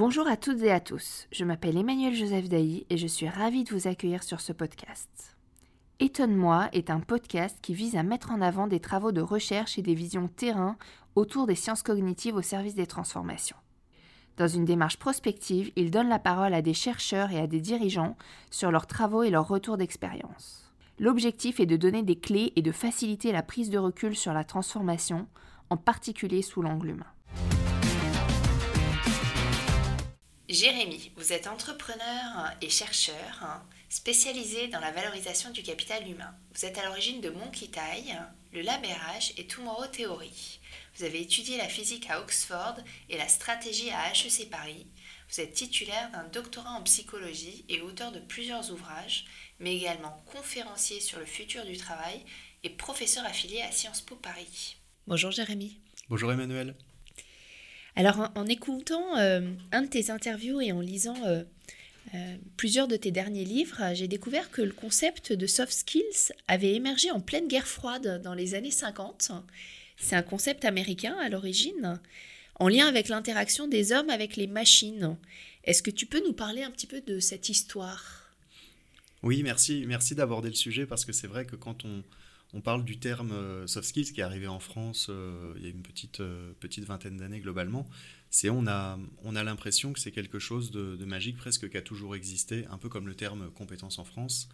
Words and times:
Bonjour 0.00 0.26
à 0.28 0.38
toutes 0.38 0.62
et 0.62 0.72
à 0.72 0.80
tous, 0.80 1.26
je 1.30 1.44
m'appelle 1.44 1.76
Emmanuel 1.76 2.14
Joseph 2.14 2.48
Dailly 2.48 2.86
et 2.88 2.96
je 2.96 3.06
suis 3.06 3.28
ravie 3.28 3.64
de 3.64 3.74
vous 3.74 3.86
accueillir 3.86 4.22
sur 4.22 4.40
ce 4.40 4.54
podcast. 4.54 5.36
Étonne-moi 5.98 6.70
est 6.72 6.88
un 6.88 7.00
podcast 7.00 7.58
qui 7.60 7.74
vise 7.74 7.96
à 7.96 8.02
mettre 8.02 8.30
en 8.30 8.40
avant 8.40 8.66
des 8.66 8.80
travaux 8.80 9.12
de 9.12 9.20
recherche 9.20 9.78
et 9.78 9.82
des 9.82 9.92
visions 9.92 10.26
terrain 10.26 10.78
autour 11.16 11.46
des 11.46 11.54
sciences 11.54 11.82
cognitives 11.82 12.36
au 12.36 12.40
service 12.40 12.74
des 12.74 12.86
transformations. 12.86 13.58
Dans 14.38 14.48
une 14.48 14.64
démarche 14.64 14.96
prospective, 14.96 15.70
il 15.76 15.90
donne 15.90 16.08
la 16.08 16.18
parole 16.18 16.54
à 16.54 16.62
des 16.62 16.72
chercheurs 16.72 17.30
et 17.30 17.38
à 17.38 17.46
des 17.46 17.60
dirigeants 17.60 18.16
sur 18.50 18.70
leurs 18.70 18.86
travaux 18.86 19.22
et 19.22 19.28
leurs 19.28 19.48
retours 19.48 19.76
d'expérience. 19.76 20.72
L'objectif 20.98 21.60
est 21.60 21.66
de 21.66 21.76
donner 21.76 22.02
des 22.02 22.18
clés 22.18 22.54
et 22.56 22.62
de 22.62 22.72
faciliter 22.72 23.32
la 23.32 23.42
prise 23.42 23.68
de 23.68 23.76
recul 23.76 24.16
sur 24.16 24.32
la 24.32 24.44
transformation, 24.44 25.26
en 25.68 25.76
particulier 25.76 26.40
sous 26.40 26.62
l'angle 26.62 26.88
humain. 26.88 27.12
Jérémy, 30.50 31.12
vous 31.14 31.32
êtes 31.32 31.46
entrepreneur 31.46 32.50
et 32.60 32.68
chercheur 32.68 33.62
spécialisé 33.88 34.66
dans 34.66 34.80
la 34.80 34.90
valorisation 34.90 35.52
du 35.52 35.62
capital 35.62 36.10
humain. 36.10 36.34
Vous 36.52 36.64
êtes 36.64 36.76
à 36.76 36.86
l'origine 36.86 37.20
de 37.20 37.30
Monkey 37.30 37.68
Tai, 37.68 38.18
le 38.52 38.62
Labérage 38.62 39.32
et 39.36 39.46
Tomorrow 39.46 39.86
Theory. 39.86 40.58
Vous 40.96 41.04
avez 41.04 41.20
étudié 41.22 41.56
la 41.56 41.68
physique 41.68 42.10
à 42.10 42.20
Oxford 42.20 42.74
et 43.08 43.16
la 43.16 43.28
stratégie 43.28 43.90
à 43.90 44.10
HEC 44.10 44.50
Paris. 44.50 44.88
Vous 45.30 45.40
êtes 45.40 45.52
titulaire 45.52 46.10
d'un 46.10 46.24
doctorat 46.24 46.72
en 46.72 46.82
psychologie 46.82 47.64
et 47.68 47.80
auteur 47.82 48.10
de 48.10 48.18
plusieurs 48.18 48.72
ouvrages, 48.72 49.26
mais 49.60 49.76
également 49.76 50.20
conférencier 50.32 50.98
sur 50.98 51.20
le 51.20 51.26
futur 51.26 51.64
du 51.64 51.76
travail 51.76 52.24
et 52.64 52.70
professeur 52.70 53.24
affilié 53.24 53.62
à 53.62 53.70
Sciences 53.70 54.00
Po 54.00 54.16
Paris. 54.16 54.78
Bonjour 55.06 55.30
Jérémy. 55.30 55.78
Bonjour 56.08 56.32
Emmanuel. 56.32 56.74
Alors, 57.96 58.30
en, 58.34 58.46
écoutant 58.46 59.18
euh, 59.18 59.40
un 59.72 59.82
de 59.82 59.88
tes 59.88 60.10
interviews 60.10 60.60
et 60.60 60.72
en 60.72 60.80
lisant 60.80 61.16
euh, 61.26 61.42
euh, 62.14 62.36
plusieurs 62.56 62.88
de 62.88 62.96
tes 62.96 63.10
derniers 63.10 63.44
livres, 63.44 63.82
j'ai 63.94 64.08
découvert 64.08 64.50
que 64.50 64.62
le 64.62 64.72
concept 64.72 65.32
de 65.32 65.46
soft 65.46 65.72
skills 65.72 66.32
avait 66.48 66.74
émergé 66.74 67.10
en 67.10 67.20
pleine 67.20 67.48
guerre 67.48 67.66
froide 67.66 68.22
dans 68.22 68.34
les 68.34 68.54
années 68.54 68.70
50. 68.70 69.32
C'est 69.96 70.16
un 70.16 70.22
concept 70.22 70.64
américain 70.64 71.16
à 71.20 71.28
l'origine, 71.28 72.00
en 72.54 72.68
lien 72.68 72.86
avec 72.86 73.08
l'interaction 73.08 73.68
des 73.68 73.92
hommes 73.92 74.10
avec 74.10 74.36
les 74.36 74.46
machines. 74.46 75.16
Est-ce 75.64 75.82
que 75.82 75.90
tu 75.90 76.06
peux 76.06 76.22
nous 76.24 76.32
parler 76.32 76.62
un 76.62 76.70
petit 76.70 76.86
peu 76.86 77.00
de 77.00 77.20
cette 77.20 77.48
histoire? 77.48 78.32
Oui, 79.22 79.42
merci, 79.42 79.84
merci 79.86 80.14
d'aborder 80.14 80.48
le 80.48 80.54
sujet 80.54 80.86
parce 80.86 81.04
que 81.04 81.12
c'est 81.12 81.26
vrai 81.26 81.44
que 81.44 81.56
quand 81.56 81.84
on, 81.84 82.02
on 82.52 82.60
parle 82.60 82.84
du 82.84 82.98
terme 82.98 83.32
euh, 83.32 83.66
soft 83.66 83.88
skills 83.88 84.12
qui 84.12 84.20
est 84.20 84.24
arrivé 84.24 84.48
en 84.48 84.58
France 84.58 85.06
euh, 85.08 85.52
il 85.56 85.62
y 85.62 85.66
a 85.66 85.70
une 85.70 85.82
petite, 85.82 86.20
euh, 86.20 86.52
petite 86.58 86.84
vingtaine 86.84 87.16
d'années 87.16 87.40
globalement. 87.40 87.88
C'est 88.30 88.50
on 88.50 88.66
a, 88.66 88.98
on 89.22 89.36
a 89.36 89.42
l'impression 89.42 89.92
que 89.92 90.00
c'est 90.00 90.12
quelque 90.12 90.38
chose 90.38 90.70
de, 90.70 91.04
magique 91.04 91.36
presque 91.36 91.68
qui 91.68 91.76
a 91.76 91.82
toujours 91.82 92.14
existé, 92.14 92.66
un 92.70 92.78
peu 92.78 92.88
comme 92.88 93.08
le 93.08 93.14
terme 93.14 93.50
compétence 93.50 93.98
en 93.98 94.04
France. 94.04 94.48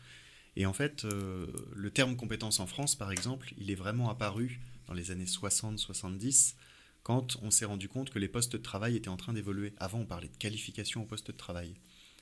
Et 0.59 0.65
en 0.65 0.73
fait, 0.73 1.05
le 1.05 1.91
terme 1.91 2.17
compétence 2.17 2.61
en 2.61 2.67
France, 2.67 2.95
par 2.95 3.13
exemple, 3.13 3.53
il 3.59 3.71
est 3.71 3.75
vraiment 3.75 4.09
apparu 4.09 4.61
dans 4.87 4.95
les 4.95 5.11
années 5.11 5.27
60-70 5.27 6.55
quand 7.03 7.37
on 7.43 7.51
s'est 7.51 7.67
rendu 7.67 7.91
compte 7.91 8.09
que 8.09 8.19
les 8.19 8.29
postes 8.29 8.53
de 8.53 8.57
travail 8.57 8.97
étaient 8.97 9.11
en 9.11 9.19
train 9.19 9.35
d'évoluer. 9.35 9.75
Avant, 9.77 9.99
on 9.99 10.07
parlait 10.07 10.29
de 10.29 10.37
qualification 10.39 11.03
au 11.03 11.05
poste 11.05 11.27
de 11.27 11.37
travail. 11.37 11.75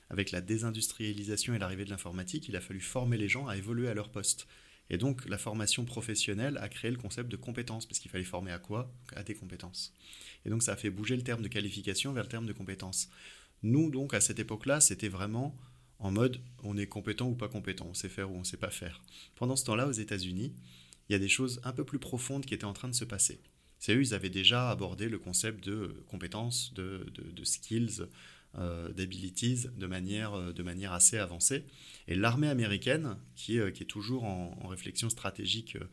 Avec 0.09 0.31
la 0.31 0.41
désindustrialisation 0.41 1.53
et 1.53 1.59
l'arrivée 1.59 1.85
de 1.85 1.89
l'informatique, 1.89 2.49
il 2.49 2.57
a 2.57 2.61
fallu 2.61 2.81
former 2.81 3.17
les 3.17 3.29
gens 3.29 3.47
à 3.47 3.55
évoluer 3.55 3.87
à 3.87 3.93
leur 3.93 4.09
poste. 4.09 4.47
Et 4.89 4.97
donc 4.97 5.27
la 5.27 5.37
formation 5.37 5.85
professionnelle 5.85 6.57
a 6.57 6.69
créé 6.69 6.91
le 6.91 6.97
concept 6.97 7.29
de 7.29 7.37
compétences, 7.37 7.85
parce 7.85 7.99
qu'il 7.99 8.11
fallait 8.11 8.23
former 8.23 8.51
à 8.51 8.59
quoi? 8.59 8.91
À 9.15 9.23
des 9.23 9.35
compétences. 9.35 9.93
Et 10.45 10.49
donc 10.49 10.63
ça 10.63 10.73
a 10.73 10.75
fait 10.75 10.89
bouger 10.89 11.15
le 11.15 11.23
terme 11.23 11.41
de 11.41 11.47
qualification 11.47 12.13
vers 12.13 12.23
le 12.23 12.29
terme 12.29 12.45
de 12.45 12.53
compétences. 12.53 13.09
Nous, 13.63 13.89
donc, 13.89 14.13
à 14.13 14.21
cette 14.21 14.37
époque-là, 14.37 14.79
c'était 14.79 15.07
vraiment 15.07 15.57
en 15.97 16.11
mode 16.11 16.39
on 16.63 16.77
est 16.77 16.87
compétent 16.87 17.27
ou 17.27 17.35
pas 17.35 17.47
compétent, 17.47 17.87
on 17.89 17.93
sait 17.93 18.09
faire 18.09 18.29
ou 18.29 18.35
on 18.35 18.39
ne 18.39 18.43
sait 18.43 18.57
pas 18.57 18.69
faire. 18.69 19.01
Pendant 19.35 19.55
ce 19.55 19.65
temps-là, 19.65 19.87
aux 19.87 19.91
États-Unis, 19.91 20.53
il 21.09 21.13
y 21.13 21.15
a 21.15 21.19
des 21.19 21.29
choses 21.29 21.61
un 21.63 21.71
peu 21.71 21.83
plus 21.83 21.99
profondes 21.99 22.45
qui 22.45 22.53
étaient 22.53 22.65
en 22.65 22.73
train 22.73 22.89
de 22.89 22.93
se 22.93 23.05
passer. 23.05 23.39
C'est 23.79 23.95
eux, 23.95 24.01
ils 24.01 24.13
avaient 24.13 24.29
déjà 24.29 24.69
abordé 24.69 25.09
le 25.09 25.17
concept 25.17 25.63
de 25.63 26.03
compétences, 26.09 26.73
de, 26.73 27.05
de 27.15 27.43
skills, 27.43 28.03
d'abilities 28.93 29.67
de 29.77 29.87
manière, 29.87 30.33
euh, 30.33 30.53
de 30.53 30.63
manière 30.63 30.93
assez 30.93 31.17
avancée. 31.17 31.65
Et 32.07 32.15
l'armée 32.15 32.47
américaine, 32.47 33.17
qui, 33.35 33.57
est, 33.57 33.73
qui 33.73 33.83
est 33.83 33.87
toujours 33.87 34.23
en, 34.23 34.67
réflexion 34.67 35.09
stratégique 35.09 35.75
euh, 35.75 35.85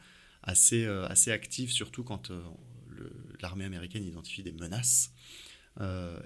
assez, 0.43 0.87
assez 0.87 1.31
active, 1.31 1.71
surtout 1.71 2.03
quand 2.03 2.33
l'armée 3.41 3.65
américaine 3.65 4.05
identifie 4.05 4.43
des 4.43 4.51
menaces, 4.51 5.13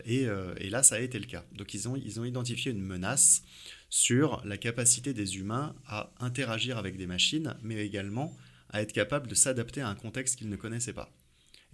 et, 0.07 0.23
et, 0.23 0.71
là, 0.71 0.83
ça 0.83 0.95
a 0.95 1.01
été 1.01 1.19
le 1.19 1.27
cas. 1.27 1.45
Donc, 1.53 1.75
ils 1.75 1.87
ont, 1.87 1.97
ils 1.97 2.19
ont 2.19 2.25
identifié 2.25 2.73
une 2.73 2.81
menace 2.81 3.43
sur 3.91 4.43
la 4.47 4.57
capacité 4.57 5.13
des 5.13 5.37
humains 5.37 5.77
à 5.87 6.15
interagir 6.19 6.79
avec 6.79 6.97
des 6.97 7.07
machines, 7.07 7.55
mais 7.63 7.85
également 7.85 8.35
à 8.71 8.81
être 8.81 8.93
capables 8.93 9.29
de 9.29 9.35
s'adapter 9.35 9.83
à 9.83 9.89
un 9.89 9.95
contexte 9.95 10.37
qu'ils 10.37 10.49
ne 10.49 10.57
connaissaient 10.57 10.95
pas. 10.95 11.13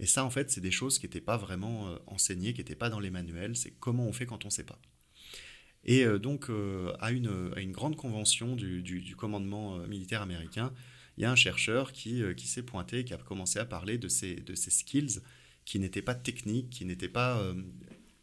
Et 0.03 0.05
ça, 0.05 0.25
en 0.25 0.29
fait, 0.29 0.51
c'est 0.51 0.59
des 0.59 0.69
choses 0.69 0.99
qui 0.99 1.05
n'étaient 1.05 1.21
pas 1.21 1.37
vraiment 1.37 1.87
euh, 1.87 1.95
enseignées, 2.07 2.51
qui 2.51 2.59
n'étaient 2.59 2.75
pas 2.75 2.89
dans 2.89 2.99
les 2.99 3.09
manuels. 3.09 3.55
C'est 3.55 3.71
comment 3.71 4.05
on 4.05 4.11
fait 4.11 4.25
quand 4.25 4.43
on 4.43 4.49
ne 4.49 4.51
sait 4.51 4.65
pas. 4.65 4.77
Et 5.85 6.03
euh, 6.03 6.19
donc, 6.19 6.49
euh, 6.49 6.91
à, 6.99 7.13
une, 7.13 7.71
grande 7.71 7.95
convention 7.95 8.57
du, 8.57 9.15
commandement 9.17 9.77
militaire 9.87 10.21
américain, 10.21 10.73
il 11.17 11.21
y 11.21 11.25
a 11.25 11.31
un 11.31 11.37
chercheur 11.37 11.93
qui, 11.93 12.21
s'est 12.43 12.63
pointé, 12.63 13.05
qui 13.05 13.13
a 13.13 13.17
commencé 13.17 13.59
à 13.59 13.65
parler 13.65 13.97
de 13.97 14.09
ces, 14.09 14.43
skills 14.55 15.21
qui 15.63 15.79
n'étaient 15.79 16.01
pas 16.01 16.15
techniques, 16.15 16.69
qui 16.69 16.83
n'étaient 16.83 17.07
pas 17.07 17.41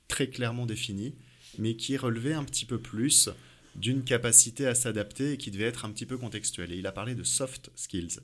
très 0.06 0.28
clairement 0.28 0.66
définis, 0.66 1.14
mais 1.56 1.76
qui 1.76 1.96
relevaient 1.96 2.34
un 2.34 2.44
petit 2.44 2.66
peu 2.66 2.78
plus 2.78 3.30
d'une 3.74 4.04
capacité 4.04 4.66
à 4.66 4.74
s'adapter 4.74 5.32
et 5.32 5.36
qui 5.38 5.50
devait 5.50 5.64
être 5.64 5.86
un 5.86 5.92
petit 5.92 6.04
peu 6.04 6.18
contextuelle. 6.18 6.72
Et 6.72 6.76
il 6.76 6.86
a 6.86 6.92
parlé 6.92 7.14
de 7.14 7.22
soft 7.22 7.70
skills. 7.74 8.18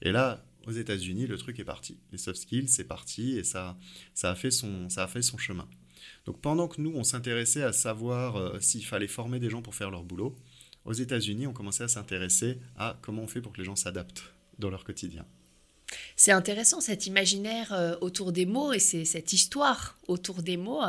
Et 0.00 0.12
là, 0.12 0.46
aux 0.66 0.72
États-Unis, 0.72 1.26
le 1.26 1.38
truc 1.38 1.58
est 1.58 1.64
parti. 1.64 1.98
Les 2.12 2.18
soft 2.18 2.40
skills, 2.40 2.68
c'est 2.68 2.84
parti 2.84 3.38
et 3.38 3.44
ça, 3.44 3.76
ça, 4.14 4.30
a 4.30 4.34
fait 4.34 4.50
son, 4.50 4.88
ça 4.88 5.04
a 5.04 5.06
fait 5.06 5.22
son 5.22 5.38
chemin. 5.38 5.68
Donc 6.24 6.40
pendant 6.40 6.68
que 6.68 6.80
nous, 6.80 6.92
on 6.94 7.04
s'intéressait 7.04 7.62
à 7.62 7.72
savoir 7.72 8.36
euh, 8.36 8.60
s'il 8.60 8.84
fallait 8.84 9.06
former 9.06 9.38
des 9.38 9.50
gens 9.50 9.62
pour 9.62 9.74
faire 9.74 9.90
leur 9.90 10.02
boulot, 10.02 10.36
aux 10.84 10.92
États-Unis, 10.92 11.46
on 11.46 11.52
commençait 11.52 11.84
à 11.84 11.88
s'intéresser 11.88 12.58
à 12.76 12.98
comment 13.02 13.22
on 13.22 13.26
fait 13.26 13.40
pour 13.40 13.52
que 13.52 13.58
les 13.58 13.64
gens 13.64 13.76
s'adaptent 13.76 14.32
dans 14.58 14.70
leur 14.70 14.84
quotidien. 14.84 15.24
C'est 16.16 16.32
intéressant 16.32 16.80
cet 16.80 17.06
imaginaire 17.06 17.72
euh, 17.72 17.96
autour 18.00 18.32
des 18.32 18.46
mots 18.46 18.72
et 18.72 18.80
c'est 18.80 19.04
cette 19.04 19.32
histoire 19.32 19.96
autour 20.08 20.42
des 20.42 20.56
mots. 20.56 20.82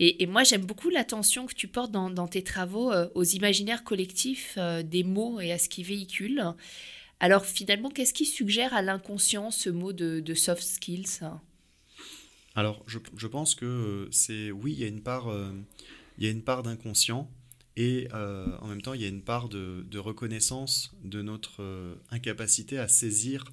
Et, 0.00 0.26
moi, 0.26 0.42
j'aime 0.42 0.64
beaucoup 0.64 0.90
l'attention 0.90 1.46
que 1.46 1.54
tu 1.54 1.68
portes 1.68 1.92
dans, 1.92 2.26
tes 2.26 2.42
travaux 2.42 2.92
euh, 2.92 3.08
aux 3.14 3.24
imaginaires 3.24 3.84
collectifs 3.84 4.58
des 4.84 5.04
mots 5.04 5.40
et 5.40 5.52
à 5.52 5.58
ce 5.58 5.68
qu'ils 5.68 5.86
véhiculent. 5.86 6.54
Alors 7.22 7.46
finalement, 7.46 7.88
qu'est-ce 7.88 8.12
qui 8.12 8.26
suggère 8.26 8.74
à 8.74 8.82
l'inconscient 8.82 9.52
ce 9.52 9.70
mot 9.70 9.92
de, 9.92 10.34
soft 10.34 10.64
skills? 10.64 11.20
Alors 12.56 12.84
je, 12.88 13.26
pense 13.28 13.54
que 13.54 14.08
c'est 14.10 14.50
oui, 14.50 14.72
il 14.72 14.80
y 14.80 14.84
a 14.84 14.88
une 14.88 15.04
part, 15.04 15.28
euh, 15.28 15.52
il 16.18 16.24
y 16.24 16.26
a 16.26 16.30
une 16.32 16.42
part 16.42 16.64
d'inconscient 16.64 17.30
et 17.76 18.08
euh, 18.12 18.58
en 18.60 18.66
même 18.66 18.82
temps 18.82 18.92
il 18.92 19.00
y 19.02 19.04
a 19.04 19.08
une 19.08 19.22
part 19.22 19.48
de, 19.48 19.98
reconnaissance 19.98 20.96
de 21.04 21.22
notre 21.22 21.62
euh, 21.62 21.94
incapacité 22.10 22.76
à 22.76 22.88
saisir 22.88 23.44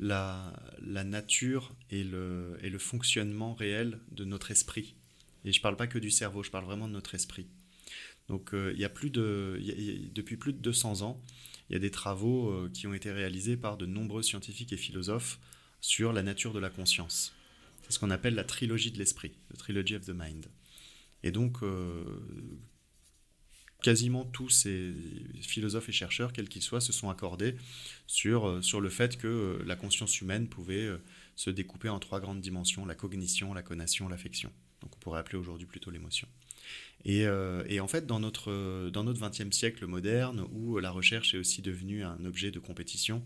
la, 0.00 0.52
nature 0.82 1.72
et 1.92 2.02
le, 2.02 2.58
et 2.64 2.68
le 2.68 2.78
fonctionnement 2.80 3.54
réel 3.54 4.00
de 4.10 4.24
notre 4.24 4.50
esprit. 4.50 4.96
Et 5.44 5.52
je 5.52 5.60
ne 5.60 5.62
parle 5.62 5.76
pas 5.76 5.86
que 5.86 6.00
du 6.00 6.10
cerveau, 6.10 6.42
je 6.42 6.50
parle 6.50 6.64
vraiment 6.64 6.88
de 6.88 6.92
notre 6.92 7.14
esprit. 7.14 7.46
Donc 8.26 8.50
il 8.54 8.78
y 8.78 8.84
a 8.84 8.88
plus 8.88 9.10
de, 9.10 9.62
depuis 10.12 10.36
plus 10.36 10.52
de 10.52 10.58
200 10.58 11.02
ans, 11.02 11.20
il 11.68 11.72
y 11.72 11.76
a 11.76 11.78
des 11.78 11.90
travaux 11.90 12.50
euh, 12.50 12.70
qui 12.72 12.86
ont 12.86 12.94
été 12.94 13.10
réalisés 13.10 13.56
par 13.56 13.76
de 13.76 13.86
nombreux 13.86 14.22
scientifiques 14.22 14.72
et 14.72 14.76
philosophes 14.76 15.38
sur 15.80 16.12
la 16.12 16.22
nature 16.22 16.52
de 16.52 16.58
la 16.58 16.70
conscience. 16.70 17.34
C'est 17.82 17.92
ce 17.92 17.98
qu'on 17.98 18.10
appelle 18.10 18.34
la 18.34 18.44
trilogie 18.44 18.90
de 18.90 18.98
l'esprit, 18.98 19.32
the 19.52 19.58
trilogy 19.58 19.94
of 19.94 20.04
the 20.04 20.12
mind. 20.14 20.46
Et 21.22 21.30
donc, 21.30 21.62
euh, 21.62 22.04
quasiment 23.82 24.24
tous 24.24 24.50
ces 24.50 24.94
philosophes 25.40 25.88
et 25.88 25.92
chercheurs, 25.92 26.32
quels 26.32 26.48
qu'ils 26.48 26.62
soient, 26.62 26.80
se 26.80 26.92
sont 26.92 27.10
accordés 27.10 27.56
sur, 28.06 28.48
euh, 28.48 28.62
sur 28.62 28.80
le 28.80 28.88
fait 28.88 29.16
que 29.16 29.62
la 29.66 29.76
conscience 29.76 30.20
humaine 30.20 30.48
pouvait 30.48 30.90
se 31.36 31.50
découper 31.50 31.88
en 31.88 31.98
trois 31.98 32.20
grandes 32.20 32.40
dimensions, 32.40 32.84
la 32.86 32.94
cognition, 32.94 33.54
la 33.54 33.62
connation, 33.62 34.08
l'affection. 34.08 34.52
Donc 34.80 34.94
on 34.96 34.98
pourrait 34.98 35.20
appeler 35.20 35.38
aujourd'hui 35.38 35.66
plutôt 35.66 35.90
l'émotion. 35.90 36.28
Euh, 37.06 37.64
et, 37.68 37.80
en 37.80 37.88
fait, 37.88 38.06
dans 38.06 38.20
notre, 38.20 38.90
dans 38.90 39.04
notre 39.04 39.20
20e 39.20 39.52
siècle 39.52 39.86
moderne, 39.86 40.46
où 40.52 40.78
la 40.78 40.90
recherche 40.90 41.34
est 41.34 41.38
aussi 41.38 41.62
devenue 41.62 42.02
un 42.04 42.24
objet 42.24 42.50
de 42.50 42.58
compétition, 42.58 43.22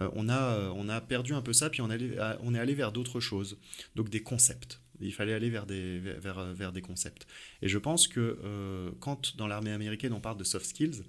euh, 0.00 0.10
on, 0.14 0.28
a, 0.28 0.70
on 0.74 0.88
a 0.88 1.00
perdu 1.00 1.32
un 1.32 1.42
peu 1.42 1.52
ça, 1.52 1.70
puis 1.70 1.80
on, 1.80 1.90
est 1.90 2.58
allé 2.58 2.74
vers 2.74 2.92
d'autres 2.92 3.20
choses, 3.20 3.58
donc 3.94 4.10
des 4.10 4.22
concepts. 4.22 4.80
Il 5.00 5.12
fallait 5.12 5.34
aller 5.34 5.50
vers 5.50 5.66
des, 5.66 6.82
concepts. 6.82 7.26
Et 7.62 7.68
je 7.68 7.78
pense 7.78 8.08
que 8.08 8.38
euh, 8.44 8.90
quand 9.00 9.36
dans 9.36 9.46
l'armée 9.46 9.72
américaine 9.72 10.12
on 10.12 10.20
parle 10.20 10.38
de 10.38 10.44
soft 10.44 10.66
skills, 10.66 11.02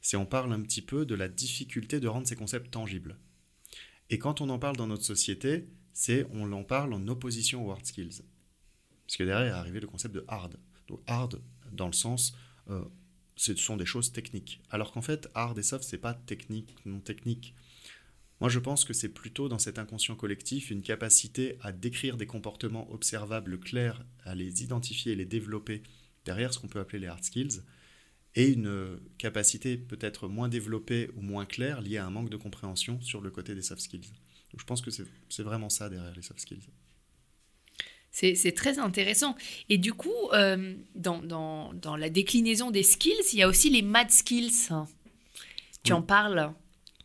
c'est 0.00 0.16
on 0.16 0.26
parle 0.26 0.52
un 0.52 0.60
petit 0.60 0.82
peu 0.82 1.04
de 1.04 1.14
la 1.14 1.28
difficulté 1.28 2.00
de 2.00 2.08
rendre 2.08 2.26
ces 2.26 2.36
concepts 2.36 2.70
tangibles. 2.70 3.18
Et 4.08 4.18
quand 4.18 4.40
on 4.40 4.48
en 4.48 4.58
parle 4.58 4.76
dans 4.76 4.86
notre 4.86 5.04
société, 5.04 5.68
c'est 5.92 6.26
on 6.32 6.52
en 6.52 6.62
parle 6.62 6.94
en 6.94 7.08
opposition 7.08 7.66
aux 7.66 7.72
hard 7.72 7.84
skills. 7.84 8.22
Parce 9.06 9.16
que 9.16 9.24
derrière 9.24 9.54
est 9.54 9.58
arrivé 9.58 9.80
le 9.80 9.86
concept 9.86 10.14
de 10.14 10.24
hard 10.28 10.56
Donc 10.88 11.00
hard 11.06 11.40
dans 11.72 11.86
le 11.86 11.92
sens, 11.92 12.36
euh, 12.70 12.84
ce 13.36 13.54
sont 13.54 13.76
des 13.76 13.86
choses 13.86 14.12
techniques. 14.12 14.60
Alors 14.70 14.92
qu'en 14.92 15.02
fait, 15.02 15.28
hard 15.34 15.58
et 15.58 15.62
soft, 15.62 15.84
c'est 15.84 15.98
pas 15.98 16.14
technique, 16.14 16.74
non 16.86 17.00
technique. 17.00 17.54
Moi, 18.40 18.50
je 18.50 18.58
pense 18.58 18.84
que 18.84 18.92
c'est 18.92 19.08
plutôt 19.08 19.48
dans 19.48 19.58
cet 19.58 19.78
inconscient 19.78 20.14
collectif 20.14 20.70
une 20.70 20.82
capacité 20.82 21.58
à 21.62 21.72
décrire 21.72 22.16
des 22.16 22.26
comportements 22.26 22.90
observables 22.92 23.58
clairs, 23.58 24.04
à 24.24 24.34
les 24.34 24.62
identifier 24.62 25.12
et 25.12 25.16
les 25.16 25.24
développer 25.24 25.82
derrière 26.24 26.52
ce 26.52 26.58
qu'on 26.58 26.68
peut 26.68 26.80
appeler 26.80 26.98
les 26.98 27.06
hard 27.06 27.24
skills, 27.24 27.62
et 28.34 28.48
une 28.48 29.00
capacité 29.16 29.78
peut-être 29.78 30.28
moins 30.28 30.50
développée 30.50 31.08
ou 31.16 31.22
moins 31.22 31.46
claire 31.46 31.80
liée 31.80 31.96
à 31.96 32.06
un 32.06 32.10
manque 32.10 32.28
de 32.28 32.36
compréhension 32.36 33.00
sur 33.00 33.22
le 33.22 33.30
côté 33.30 33.54
des 33.54 33.62
soft 33.62 33.80
skills. 33.80 34.10
Donc, 34.52 34.60
je 34.60 34.64
pense 34.66 34.82
que 34.82 34.90
c'est 34.90 35.42
vraiment 35.42 35.70
ça 35.70 35.88
derrière 35.88 36.14
les 36.14 36.22
soft 36.22 36.40
skills. 36.40 36.68
C'est 38.18 38.54
très 38.54 38.78
intéressant. 38.78 39.36
Et 39.68 39.76
du 39.76 39.92
coup, 39.92 40.30
euh, 40.32 40.74
dans, 40.94 41.20
dans, 41.20 41.74
dans, 41.74 41.96
la 41.96 42.08
déclinaison 42.08 42.70
des 42.70 42.82
skills, 42.82 43.12
il 43.34 43.38
y 43.38 43.42
a 43.42 43.48
aussi 43.48 43.68
les 43.68 43.82
mad 43.82 44.10
skills. 44.10 44.70
Tu 45.82 45.92
en 45.92 46.00
parles 46.00 46.54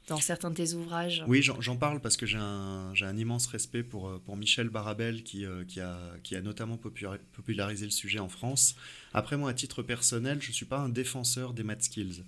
dans 0.07 0.21
certains 0.21 0.51
de 0.51 0.55
tes 0.55 0.73
ouvrages? 0.73 1.25
Oui, 1.27 1.41
j'en 1.41 1.75
parle 1.75 1.99
parce 1.99 2.15
que 2.15 2.25
j'ai 2.25 2.37
un, 2.37 2.93
un, 2.97 3.17
immense 3.17 3.47
respect 3.47 3.83
pour, 3.83 4.07
euh, 4.07 4.21
pour 4.23 4.37
Michel 4.37 4.69
Barabel 4.69 5.23
qui, 5.23 5.45
euh, 5.45 5.65
qui, 5.65 5.81
a, 5.81 5.99
qui 6.23 6.37
a 6.37 6.41
notamment 6.41 6.77
popularisé 6.77 7.83
le 7.83 7.91
sujet 7.91 8.19
en 8.19 8.29
France. 8.29 8.75
Après, 9.13 9.35
moi, 9.35 9.49
à 9.49 9.53
titre 9.53 9.83
personnel, 9.83 10.41
je 10.41 10.47
ne 10.47 10.53
suis 10.53 10.65
pas 10.65 10.79
un 10.79 10.89
défenseur 10.89 11.53
des 11.53 11.63
math 11.63 11.83
skills 11.83 12.23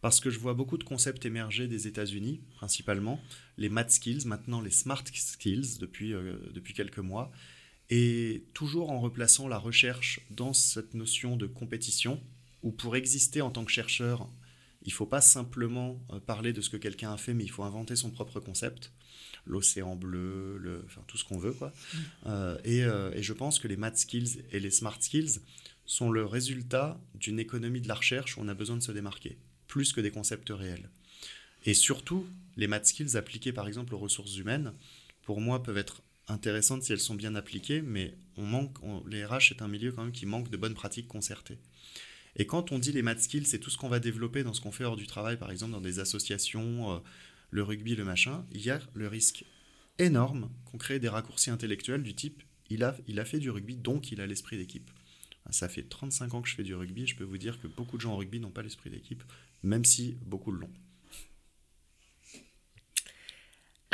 parce 0.00 0.20
que 0.20 0.30
je 0.30 0.38
vois 0.38 0.54
beaucoup 0.54 0.78
de 0.78 0.84
concepts 0.84 1.24
émerger 1.26 1.66
des 1.66 1.88
États-Unis, 1.88 2.40
principalement, 2.56 3.20
les 3.56 3.68
math 3.68 3.90
skills, 3.90 4.26
maintenant 4.26 4.60
les 4.60 4.70
smart 4.70 5.02
skills 5.12 5.78
depuis, 5.80 6.12
euh, 6.12 6.36
depuis 6.52 6.74
quelques 6.74 6.98
mois, 6.98 7.32
et 7.94 8.46
toujours 8.54 8.90
en 8.90 9.00
replaçant 9.00 9.48
la 9.48 9.58
recherche 9.58 10.20
dans 10.30 10.54
cette 10.54 10.94
notion 10.94 11.36
de 11.36 11.46
compétition, 11.46 12.18
où 12.62 12.72
pour 12.72 12.96
exister 12.96 13.42
en 13.42 13.50
tant 13.50 13.66
que 13.66 13.70
chercheur, 13.70 14.30
il 14.80 14.88
ne 14.88 14.94
faut 14.94 15.04
pas 15.04 15.20
simplement 15.20 16.00
euh, 16.10 16.18
parler 16.18 16.54
de 16.54 16.62
ce 16.62 16.70
que 16.70 16.78
quelqu'un 16.78 17.12
a 17.12 17.18
fait, 17.18 17.34
mais 17.34 17.44
il 17.44 17.50
faut 17.50 17.64
inventer 17.64 17.94
son 17.94 18.10
propre 18.10 18.40
concept. 18.40 18.92
L'océan 19.44 19.94
bleu, 19.94 20.56
le, 20.56 20.82
enfin, 20.86 21.02
tout 21.06 21.18
ce 21.18 21.24
qu'on 21.24 21.36
veut. 21.36 21.52
Quoi. 21.52 21.68
Mm. 21.68 21.98
Euh, 22.28 22.58
et, 22.64 22.82
euh, 22.82 23.12
et, 23.12 23.22
je 23.22 23.34
pense 23.34 23.58
que 23.58 23.68
les 23.68 23.76
math 23.76 23.98
skills 23.98 24.42
et 24.52 24.58
les 24.58 24.70
smart 24.70 24.96
skills 24.98 25.40
sont 25.84 26.10
le 26.10 26.24
résultat 26.24 26.98
d'une 27.14 27.38
économie 27.38 27.82
de 27.82 27.88
la 27.88 27.94
recherche 27.94 28.38
où 28.38 28.40
on 28.40 28.48
a 28.48 28.54
besoin 28.54 28.78
de 28.78 28.82
se 28.82 28.92
démarquer, 28.92 29.36
plus 29.66 29.92
que 29.92 30.00
des 30.00 30.10
concepts 30.10 30.48
réels. 30.48 30.88
Et 31.66 31.74
surtout, 31.74 32.26
les 32.56 32.68
math 32.68 32.86
skills 32.86 33.18
appliqués 33.18 33.52
par 33.52 33.68
exemple 33.68 33.94
aux 33.94 33.98
ressources 33.98 34.38
humaines, 34.38 34.72
pour 35.24 35.42
moi, 35.42 35.62
peuvent 35.62 35.76
être 35.76 36.02
intéressantes 36.28 36.82
si 36.82 36.92
elles 36.92 37.00
sont 37.00 37.14
bien 37.14 37.34
appliquées, 37.34 37.82
mais 37.82 38.14
on 38.36 38.44
manque, 38.44 38.78
les 39.08 39.24
RH 39.24 39.52
est 39.52 39.62
un 39.62 39.68
milieu 39.68 39.92
quand 39.92 40.02
même 40.02 40.12
qui 40.12 40.26
manque 40.26 40.50
de 40.50 40.56
bonnes 40.56 40.74
pratiques 40.74 41.08
concertées. 41.08 41.58
Et 42.36 42.46
quand 42.46 42.72
on 42.72 42.78
dit 42.78 42.92
les 42.92 43.02
math 43.02 43.20
skills, 43.20 43.46
c'est 43.46 43.58
tout 43.58 43.70
ce 43.70 43.76
qu'on 43.76 43.88
va 43.88 44.00
développer 44.00 44.42
dans 44.42 44.54
ce 44.54 44.60
qu'on 44.60 44.72
fait 44.72 44.84
hors 44.84 44.96
du 44.96 45.06
travail, 45.06 45.36
par 45.36 45.50
exemple 45.50 45.72
dans 45.72 45.80
des 45.80 45.98
associations, 45.98 46.92
euh, 46.92 46.98
le 47.50 47.62
rugby, 47.62 47.94
le 47.94 48.04
machin, 48.04 48.46
il 48.52 48.62
y 48.62 48.70
a 48.70 48.80
le 48.94 49.08
risque 49.08 49.44
énorme 49.98 50.50
qu'on 50.64 50.78
crée 50.78 50.98
des 50.98 51.10
raccourcis 51.10 51.50
intellectuels 51.50 52.02
du 52.02 52.14
type 52.14 52.42
il 52.72 52.84
a, 52.84 52.96
il 53.06 53.20
a 53.20 53.24
fait 53.24 53.38
du 53.38 53.50
rugby, 53.50 53.76
donc 53.76 54.12
il 54.12 54.20
a 54.20 54.26
l'esprit 54.26 54.56
d'équipe. 54.56 54.90
Ça 55.50 55.68
fait 55.68 55.82
35 55.82 56.34
ans 56.34 56.42
que 56.42 56.48
je 56.48 56.54
fais 56.54 56.62
du 56.62 56.74
rugby, 56.74 57.06
je 57.06 57.16
peux 57.16 57.24
vous 57.24 57.36
dire 57.36 57.60
que 57.60 57.66
beaucoup 57.66 57.96
de 57.96 58.02
gens 58.02 58.14
en 58.14 58.16
rugby 58.16 58.40
n'ont 58.40 58.50
pas 58.50 58.62
l'esprit 58.62 58.90
d'équipe, 58.90 59.22
même 59.62 59.84
si 59.84 60.16
beaucoup 60.24 60.52
l'ont. 60.52 60.70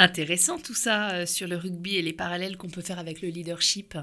Intéressant 0.01 0.61
tout 0.61 0.75
ça 0.75 1.11
euh, 1.11 1.27
sur 1.27 1.49
le 1.49 1.57
rugby 1.57 1.97
et 1.97 2.03
les 2.03 2.13
parallèles 2.13 2.57
qu'on 2.57 2.71
peut 2.71 2.83
faire 2.83 3.01
avec 3.01 3.21
le 3.21 3.31
leadership. 3.31 3.99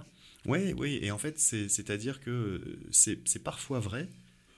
Oui, 0.46 0.74
oui, 0.74 1.00
et 1.02 1.10
en 1.10 1.18
fait, 1.18 1.40
c'est-à-dire 1.40 2.20
que 2.20 2.30
euh, 2.30 2.80
c'est 2.92 3.44
parfois 3.44 3.80
vrai, 3.80 4.10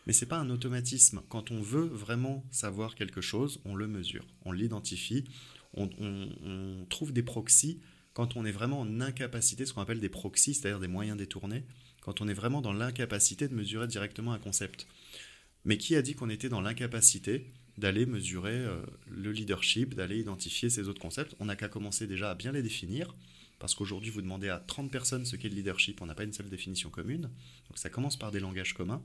mais 0.07 0.13
c'est 0.13 0.25
pas 0.25 0.39
un 0.39 0.49
automatisme. 0.49 1.21
Quand 1.29 1.51
on 1.51 1.61
veut 1.61 1.85
vraiment 1.85 2.43
savoir 2.49 2.95
quelque 2.95 3.21
chose, 3.21 3.61
on 3.65 3.75
le 3.75 3.87
mesure, 3.87 4.25
on 4.45 4.51
l'identifie, 4.51 5.25
on, 5.73 5.87
trouve 6.89 7.13
des 7.13 7.21
proxys 7.21 7.79
quand 8.13 8.35
on 8.35 8.43
est 8.43 8.51
vraiment 8.51 8.79
en 8.79 8.99
incapacité, 8.99 9.67
ce 9.67 9.73
qu'on 9.73 9.81
appelle 9.81 9.99
des 9.99 10.09
proxys, 10.09 10.55
c'est-à-dire 10.55 10.79
des 10.79 10.87
moyens 10.87 11.17
détournés, 11.17 11.63
quand 12.01 12.19
on 12.19 12.27
est 12.27 12.33
vraiment 12.33 12.61
dans 12.61 12.73
l'incapacité 12.73 13.47
de 13.47 13.53
mesurer 13.53 13.85
directement 13.85 14.33
un 14.33 14.39
concept. 14.39 14.87
Mais 15.65 15.77
qui 15.77 15.95
a 15.95 16.01
dit 16.01 16.15
qu'on 16.15 16.29
était 16.29 16.49
dans 16.49 16.61
l'incapacité 16.61 17.53
d'aller 17.77 18.05
mesurer 18.05 18.55
euh, 18.55 18.81
le 19.09 19.31
leadership, 19.31 19.93
d'aller 19.93 20.19
identifier 20.19 20.69
ces 20.69 20.87
autres 20.87 21.01
concepts 21.01 21.35
On 21.39 21.45
n'a 21.45 21.55
qu'à 21.55 21.67
commencer 21.67 22.07
déjà 22.07 22.31
à 22.31 22.35
bien 22.35 22.51
les 22.51 22.63
définir, 22.63 23.15
parce 23.59 23.75
qu'aujourd'hui 23.75 24.09
vous 24.09 24.21
demandez 24.21 24.49
à 24.49 24.59
30 24.59 24.91
personnes 24.91 25.25
ce 25.25 25.35
qu'est 25.35 25.49
le 25.49 25.55
leadership, 25.55 26.01
on 26.01 26.05
n'a 26.05 26.15
pas 26.15 26.23
une 26.23 26.33
seule 26.33 26.49
définition 26.49 26.89
commune. 26.89 27.21
Donc 27.21 27.77
ça 27.77 27.89
commence 27.89 28.17
par 28.17 28.31
des 28.31 28.39
langages 28.39 28.73
communs. 28.73 29.01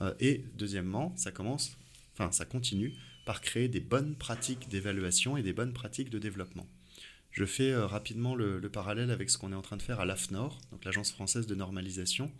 Euh, 0.00 0.14
et 0.20 0.44
deuxièmement, 0.54 1.12
ça 1.16 1.30
commence, 1.30 1.76
enfin 2.14 2.32
ça 2.32 2.44
continue 2.44 2.94
par 3.24 3.40
créer 3.40 3.68
des 3.68 3.80
bonnes 3.80 4.16
pratiques 4.16 4.68
d'évaluation 4.68 5.36
et 5.36 5.42
des 5.42 5.52
bonnes 5.52 5.72
pratiques 5.72 6.10
de 6.10 6.18
développement. 6.18 6.66
Je 7.30 7.44
fais 7.44 7.70
euh, 7.70 7.86
rapidement 7.86 8.34
le, 8.34 8.60
parallèle 8.68 9.10
avec 9.10 9.30
ce 9.30 9.38
qu'on 9.38 9.52
est 9.52 9.56
en 9.56 9.62
train 9.62 9.76
de 9.76 9.82
faire 9.82 10.00
à 10.00 10.04
l'AFNOR, 10.04 10.58
donc 10.72 10.84
l'Agence 10.84 11.12
française 11.12 11.46
de 11.46 11.54
normalisation, 11.54 12.32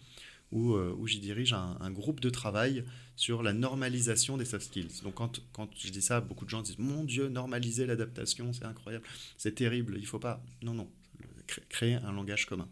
où, 0.53 0.75
euh, 0.75 0.95
où 0.99 1.07
j'y 1.07 1.21
dirige 1.21 1.53
un, 1.53 1.91
groupe 1.91 2.21
de 2.21 2.31
travail 2.31 2.85
sur 3.17 3.43
la 3.43 3.53
normalisation 3.53 4.37
des 4.37 4.45
soft 4.45 4.67
skills. 4.67 5.03
Donc 5.03 5.15
quand, 5.15 5.41
quand 5.53 5.69
je 5.77 5.91
dis 5.91 6.03
ça, 6.03 6.21
beaucoup 6.21 6.45
de 6.45 6.51
gens 6.51 6.63
disent 6.63 6.79
Mon 6.79 7.05
Dieu, 7.05 7.29
normaliser 7.29 7.87
l'adaptation, 7.87 8.53
c'est 8.53 8.65
incroyable, 8.65 9.05
c'est 9.37 9.55
terrible, 9.55 9.97
il 9.99 10.07
faut 10.07 10.19
pas. 10.19 10.43
Non, 10.63 10.75
non, 10.75 10.91
créer 11.69 11.95
un 11.95 12.13
langage 12.13 12.47
commun 12.47 12.69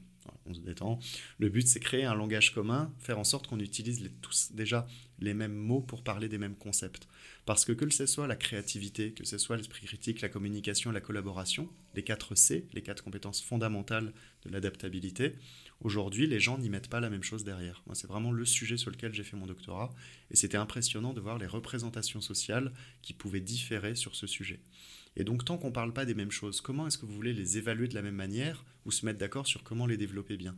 on 0.48 0.54
se 0.54 0.60
détend. 0.60 0.98
Le 1.38 1.48
but, 1.48 1.66
c'est 1.66 1.80
créer 1.80 2.04
un 2.04 2.14
langage 2.14 2.54
commun, 2.54 2.92
faire 2.98 3.18
en 3.18 3.24
sorte 3.24 3.46
qu'on 3.46 3.58
utilise 3.60 4.10
tous 4.22 4.52
déjà 4.52 4.86
les 5.20 5.34
mêmes 5.34 5.54
mots 5.54 5.80
pour 5.80 6.02
parler 6.02 6.28
des 6.28 6.38
mêmes 6.38 6.56
concepts. 6.56 7.08
Parce 7.44 7.64
que 7.64 7.72
que 7.72 7.88
ce 7.90 8.06
soit 8.06 8.26
la 8.26 8.36
créativité, 8.36 9.12
que 9.12 9.24
ce 9.24 9.38
soit 9.38 9.56
l'esprit 9.56 9.86
critique, 9.86 10.20
la 10.20 10.28
communication, 10.28 10.90
la 10.90 11.00
collaboration, 11.00 11.68
les 11.94 12.02
quatre 12.02 12.34
C, 12.34 12.66
les 12.72 12.82
quatre 12.82 13.02
compétences 13.02 13.42
fondamentales 13.42 14.12
de 14.44 14.50
l'adaptabilité, 14.50 15.34
aujourd'hui, 15.80 16.26
les 16.26 16.40
gens 16.40 16.58
n'y 16.58 16.68
mettent 16.68 16.88
pas 16.88 17.00
la 17.00 17.10
même 17.10 17.22
chose 17.22 17.44
derrière. 17.44 17.82
Moi, 17.86 17.94
c'est 17.94 18.06
vraiment 18.06 18.32
le 18.32 18.44
sujet 18.44 18.76
sur 18.76 18.90
lequel 18.90 19.14
j'ai 19.14 19.24
fait 19.24 19.36
mon 19.36 19.46
doctorat, 19.46 19.90
et 20.30 20.36
c'était 20.36 20.56
impressionnant 20.56 21.12
de 21.12 21.20
voir 21.20 21.38
les 21.38 21.46
représentations 21.46 22.20
sociales 22.20 22.72
qui 23.02 23.12
pouvaient 23.12 23.40
différer 23.40 23.94
sur 23.94 24.16
ce 24.16 24.26
sujet. 24.26 24.60
Et 25.16 25.24
donc, 25.24 25.44
tant 25.44 25.58
qu'on 25.58 25.68
ne 25.68 25.72
parle 25.72 25.92
pas 25.92 26.04
des 26.04 26.14
mêmes 26.14 26.30
choses, 26.30 26.60
comment 26.60 26.86
est-ce 26.86 26.98
que 26.98 27.06
vous 27.06 27.14
voulez 27.14 27.32
les 27.32 27.58
évaluer 27.58 27.88
de 27.88 27.94
la 27.94 28.02
même 28.02 28.14
manière 28.14 28.64
ou 28.84 28.90
se 28.90 29.04
mettre 29.04 29.18
d'accord 29.18 29.46
sur 29.46 29.62
comment 29.62 29.86
les 29.86 29.96
développer 29.96 30.36
bien? 30.36 30.54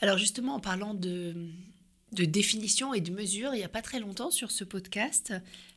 Alors, 0.00 0.18
justement, 0.18 0.54
en 0.54 0.60
parlant 0.60 0.94
de, 0.94 1.50
de 2.12 2.24
définition 2.24 2.94
et 2.94 3.00
de 3.00 3.12
mesure, 3.12 3.54
il 3.54 3.58
n'y 3.58 3.64
a 3.64 3.68
pas 3.68 3.82
très 3.82 4.00
longtemps 4.00 4.30
sur 4.30 4.50
ce 4.50 4.64
podcast, 4.64 5.32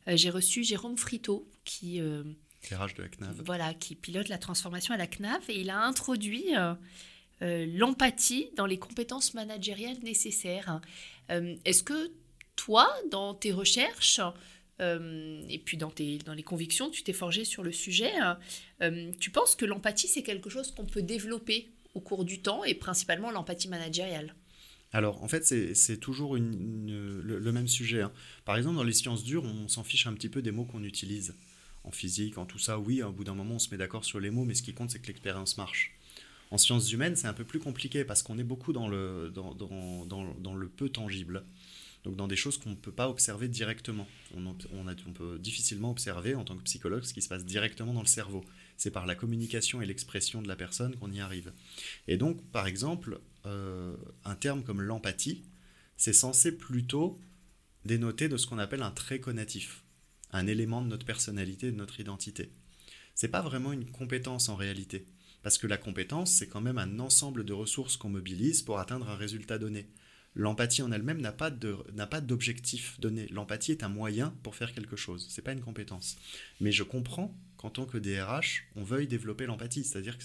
euh, 0.08 0.17
j'ai 0.17 0.29
reçu 0.29 0.63
Jérôme 0.63 0.98
Frito, 0.98 1.50
qui. 1.65 2.00
Euh, 2.00 2.24
de 2.72 3.01
la 3.01 3.10
CNAV. 3.10 3.41
Voilà, 3.46 3.74
qui 3.74 3.93
pilote 3.93 4.29
la 4.29 4.38
transformation 4.38 4.93
à 4.93 4.98
la 4.98 5.05
CNAV, 5.05 5.41
et 5.50 5.60
il 5.60 5.70
a 5.70 5.84
introduit. 5.84 6.55
Euh, 6.55 6.74
euh, 6.74 6.75
l'empathie 7.44 8.50
dans 8.56 8.66
les 8.66 8.78
compétences 8.78 9.34
managériales 9.34 10.00
nécessaires. 10.04 10.80
Est-ce 11.30 11.84
que 11.84 12.12
toi, 12.56 12.90
dans 13.12 13.34
tes 13.34 13.52
recherches, 13.52 14.22
euh, 14.82 15.42
et 15.50 15.60
puis 15.60 15.78
dans, 15.78 15.92
tes, 15.92 16.18
dans 16.20 16.34
les 16.34 16.44
convictions 16.44 16.90
tu 16.90 17.04
t'es 17.04 17.14
forgé 17.14 17.46
sur 17.46 17.64
le 17.64 17.72
sujet, 17.72 18.12
hein. 18.18 18.40
euh, 18.82 19.12
tu 19.20 19.30
penses 19.30 19.56
que 19.56 19.66
l'empathie, 19.66 20.08
c'est 20.08 20.24
quelque 20.24 20.50
chose 20.50 20.72
qu'on 20.72 20.86
peut 20.86 21.02
développer 21.02 21.70
au 21.94 22.02
cours 22.02 22.26
du 22.26 22.42
temps 22.42 22.64
et 22.64 22.74
principalement 22.74 23.32
l'empathie 23.32 23.68
managériale? 23.68 24.34
Alors, 24.92 25.24
en 25.24 25.28
fait, 25.28 25.44
c'est 25.44 25.98
toujours 25.98 26.36
une, 26.36 27.22
le, 27.24 27.52
même 27.52 27.68
sujet. 27.68 28.02
Hein. 28.02 28.12
Par 28.46 28.58
exemple, 28.58 28.76
dans 28.76 28.84
les 28.84 28.94
sciences 28.94 29.24
dures, 29.24 29.44
on 29.44 29.68
s'en 29.68 29.84
fiche 29.84 30.06
un 30.06 30.14
petit 30.14 30.30
peu 30.30 30.44
des 30.44 30.52
mots 30.52 30.66
qu'on 30.66 30.84
utilise. 30.84 31.36
En 31.84 31.90
physique, 31.92 32.38
en 32.38 32.46
tout 32.46 32.60
ça, 32.60 32.78
oui, 32.78 33.02
au 33.02 33.12
bout 33.12 33.24
d'un 33.24 33.34
moment, 33.34 33.56
on 33.56 33.60
se 33.60 33.72
met 33.72 33.78
d'accord 33.78 34.06
sur 34.06 34.20
les 34.20 34.30
mots, 34.30 34.46
mais 34.46 34.54
ce 34.54 34.62
qui 34.62 34.74
compte, 34.74 34.92
c'est 34.92 35.00
que 35.00 35.08
l'expérience 35.08 35.58
marche. 35.58 35.96
En 36.53 36.60
sciences 36.60 36.91
humaines, 36.91 37.15
c'est 37.15 37.25
un 37.25 37.33
peu 37.33 37.45
plus 37.45 37.57
compliqué 37.57 38.05
parce 38.05 38.22
qu'on 38.22 38.38
est 38.38 38.43
beaucoup 38.43 38.74
dans 38.74 38.88
le, 38.88 39.33
peu 40.77 40.88
tangible 40.88 41.43
donc 42.03 42.15
dans 42.15 42.27
des 42.27 42.36
choses 42.36 42.60
qu'on 42.60 42.69
ne 42.69 42.75
peut 42.75 42.91
pas 42.91 43.10
observer 43.10 43.48
directement. 43.48 44.05
On, 44.36 44.53
peut 45.13 45.39
difficilement 45.39 45.89
observer 45.89 46.36
en 46.36 46.43
tant 46.43 46.55
que 46.55 46.62
psychologue 46.62 47.05
ce 47.05 47.13
qui 47.13 47.24
se 47.24 47.29
passe 47.29 47.43
directement 47.43 47.93
dans 47.93 48.01
le 48.01 48.07
cerveau. 48.07 48.45
C'est 48.77 48.91
par 48.91 49.07
la 49.07 49.15
communication 49.15 49.81
et 49.81 49.88
l'expression 49.88 50.43
de 50.43 50.48
la 50.48 50.55
personne 50.55 50.95
qu'on 50.98 51.12
y 51.12 51.22
arrive. 51.22 51.53
Et 52.07 52.17
donc, 52.17 52.39
par 52.51 52.67
exemple, 52.67 53.19
euh, 53.48 53.95
un 54.24 54.36
terme 54.36 54.63
comme 54.63 54.81
l'empathie, 54.81 55.41
c'est 55.98 56.13
censé 56.13 56.55
plutôt 56.55 57.19
dénoter 57.83 58.29
de 58.29 58.38
ce 58.38 58.45
qu'on 58.45 58.60
appelle 58.60 58.83
un 58.83 58.91
trait 58.91 59.19
connatif, 59.19 59.86
un 60.31 60.45
élément 60.45 60.83
de 60.83 60.88
notre 60.88 61.05
personnalité, 61.05 61.72
de 61.72 61.77
notre 61.77 62.00
identité. 62.00 62.51
C'est 63.15 63.29
pas 63.29 63.41
vraiment 63.41 63.72
une 63.72 63.89
compétence 63.89 64.50
en 64.50 64.55
réalité, 64.55 65.07
parce 65.44 65.58
que 65.58 65.68
la 65.68 65.78
compétence, 65.78 66.32
c'est 66.32 66.48
quand 66.48 66.62
même 66.62 66.78
un 66.78 67.00
ensemble 67.00 67.44
de 67.44 67.54
ressources 67.54 67.98
qu'on 67.98 68.10
mobilise 68.10 68.62
pour 68.62 68.80
atteindre 68.80 69.10
un 69.10 69.16
résultat 69.16 69.58
donné. 69.60 69.88
L'empathie 70.36 70.82
en 70.82 70.92
elle-même 70.92 71.22
n'a 71.22 71.32
pas 71.32 71.52
d'objectif 71.52 73.00
donné. 73.00 73.28
L'empathie 73.28 73.72
est 73.72 73.84
un 73.84 73.90
moyen 73.90 74.34
pour 74.42 74.56
faire 74.56 74.74
quelque 74.74 74.96
chose. 74.96 75.28
C'est 75.30 75.44
pas 75.44 75.52
une 75.52 75.62
compétence. 75.62 76.18
Mais 76.60 76.72
je 76.72 76.82
comprends 76.82 77.38
qu'en 77.58 77.70
tant 77.70 77.86
que 77.86 78.00
DRH, 78.00 78.66
on 78.76 78.84
veuille 78.84 79.08
développer 79.08 79.46
l'empathie. 79.46 79.84
C'est-à-dire 79.84 80.18
que 80.18 80.24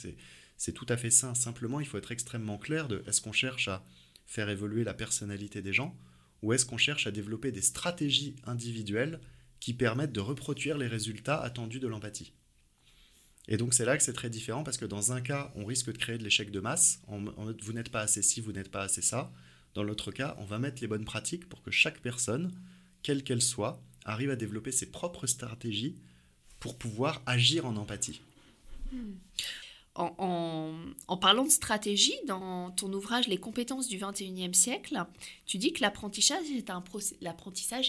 c'est 0.57 0.73
tout 0.73 0.87
à 0.89 0.97
fait 0.97 1.11
sain. 1.11 1.35
Simplement, 1.35 1.81
il 1.81 1.87
faut 1.87 1.99
être 1.99 2.13
extrêmement 2.13 2.57
clair 2.57 2.89
de 2.89 3.03
est-ce 3.07 3.21
qu'on 3.21 3.33
cherche 3.33 3.69
à 3.69 3.85
faire 4.25 4.49
évoluer 4.49 4.85
la 4.85 4.95
personnalité 4.95 5.61
des 5.61 5.73
gens 5.73 5.95
ou 6.43 6.53
est-ce 6.53 6.65
qu'on 6.65 6.79
cherche 6.79 7.07
à 7.07 7.11
développer 7.11 7.51
des 7.51 7.63
stratégies 7.63 8.37
individuelles 8.45 9.21
qui 9.61 9.75
permettent 9.75 10.13
de 10.13 10.21
reproduire 10.21 10.79
les 10.79 10.87
résultats 10.87 11.41
attendus 11.41 11.81
de 11.81 11.89
l'empathie 11.89 12.33
et 13.49 13.57
donc 13.57 13.73
c'est 13.75 13.87
là 13.87 13.97
que 13.97 14.02
c'est 14.02 14.12
très 14.12 14.31
différent 14.31 14.62
parce 14.62 14.76
que 14.76 14.85
dans 14.85 15.12
un 15.12 15.21
cas, 15.21 15.50
on 15.57 15.64
risque 15.64 15.90
de 15.90 15.99
créer 15.99 16.19
de 16.19 16.25
l'échec 16.25 16.50
de 16.50 16.61
masse, 16.61 17.00
vous 17.09 17.73
n'êtes 17.73 17.90
pas 17.90 18.02
assez 18.02 18.23
ci, 18.23 18.40
vous 18.40 18.52
n'êtes 18.52 18.71
pas 18.71 18.83
assez 18.83 19.02
ça. 19.02 19.33
Dans 19.75 19.83
l'autre 19.83 20.12
cas, 20.12 20.37
on 20.38 20.45
va 20.45 20.59
mettre 20.59 20.83
les 20.83 20.87
bonnes 20.87 21.05
pratiques 21.05 21.49
pour 21.49 21.62
que 21.62 21.71
chaque 21.71 22.00
personne, 22.00 22.52
quelle 23.02 23.25
qu'elle 23.25 23.43
soit, 23.43 23.83
arrive 24.05 24.31
à 24.31 24.37
développer 24.37 24.71
ses 24.71 24.90
propres 24.90 25.26
stratégies 25.26 25.97
pour 26.61 26.76
pouvoir 26.76 27.23
agir 27.26 27.64
en 27.67 27.76
empathie. 27.76 28.21
En, 29.95 31.17
parlant 31.21 31.45
de 31.45 31.50
stratégie, 31.50 32.14
dans 32.26 32.71
ton 32.71 32.93
ouvrage 32.93 33.26
Les 33.26 33.38
compétences 33.38 33.88
du 33.88 33.99
21e 33.99 34.55
siècle, 34.55 35.05
tu 35.45 35.59
dis 35.59 35.73
que 35.73 35.81
l'apprentissage 35.81 36.50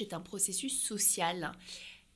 est 0.01 0.13
un 0.13 0.22
processus 0.22 0.82
social. 0.82 1.51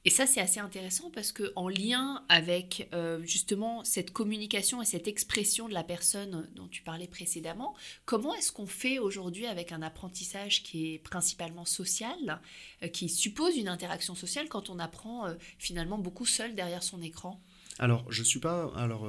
Et 0.06 0.10
ça, 0.10 0.28
c'est 0.28 0.42
assez 0.42 0.60
intéressant 0.60 1.10
parce 1.12 1.32
que 1.32 1.54
en 1.56 1.70
lien 1.70 2.26
avec 2.28 2.90
euh, 2.94 3.24
justement 3.24 3.86
cette 3.86 4.12
communication 4.12 4.82
et 4.82 4.86
cette 4.86 5.08
expression 5.08 5.70
de 5.70 5.74
la 5.74 5.84
personne 5.84 6.50
dont 6.56 6.68
tu 6.68 6.82
parlais 6.82 7.08
précédemment, 7.08 7.74
comment 8.04 8.36
est-ce 8.36 8.52
qu'on 8.52 8.68
fait 8.68 9.00
aujourd'hui 9.00 9.46
avec 9.46 9.72
un 9.72 9.82
apprentissage 9.82 10.62
qui 10.64 10.94
est 10.94 11.00
principalement 11.00 11.64
social, 11.64 12.42
euh, 12.84 12.90
qui 12.90 13.08
suppose 13.08 13.56
une 13.56 13.70
interaction 13.70 14.14
sociale 14.14 14.50
quand 14.50 14.70
on 14.70 14.78
apprend 14.78 15.26
euh, 15.26 15.36
finalement 15.58 15.98
beaucoup 15.98 16.26
seul 16.26 16.54
derrière 16.54 16.84
son 16.84 17.02
écran? 17.02 17.42
Alors, 17.80 18.06
je 18.12 18.24
suis 18.24 18.40
pas. 18.40 18.72
Alors, 18.76 19.08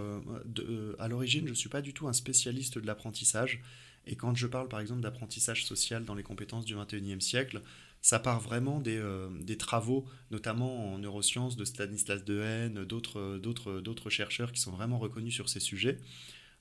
à 0.99 1.09
l'origine, 1.09 1.47
je 1.47 1.53
suis 1.53 1.69
pas 1.69 1.83
du 1.83 1.93
tout 1.93 2.09
un 2.09 2.15
spécialiste 2.15 2.79
de 2.79 2.87
l'apprentissage. 2.87 3.61
Et 4.07 4.17
quand 4.17 4.35
je 4.35 4.47
parle, 4.47 4.69
par 4.69 4.81
exemple, 4.81 5.03
d'apprentissage 5.03 5.67
social 5.67 6.05
dans 6.07 6.15
les 6.15 6.23
compétences 6.23 6.65
du 6.65 6.75
21e 6.75 7.21
siècle, 7.21 7.61
ça 8.05 8.19
part 8.19 8.39
vraiment 8.39 8.83
euh, 8.87 9.31
des, 9.41 9.57
travaux, 9.57 10.05
notamment 10.31 10.93
en 10.93 10.99
neurosciences, 10.99 11.57
de 11.57 11.65
Stanislas 11.65 12.23
Dehaene, 12.23 12.85
d'autres, 12.85 13.39
d'autres, 13.39 13.81
d'autres 13.81 14.11
chercheurs 14.11 14.53
qui 14.53 14.61
sont 14.61 14.73
vraiment 14.73 14.99
reconnus 14.99 15.33
sur 15.35 15.49
ces 15.49 15.59
sujets, 15.59 15.99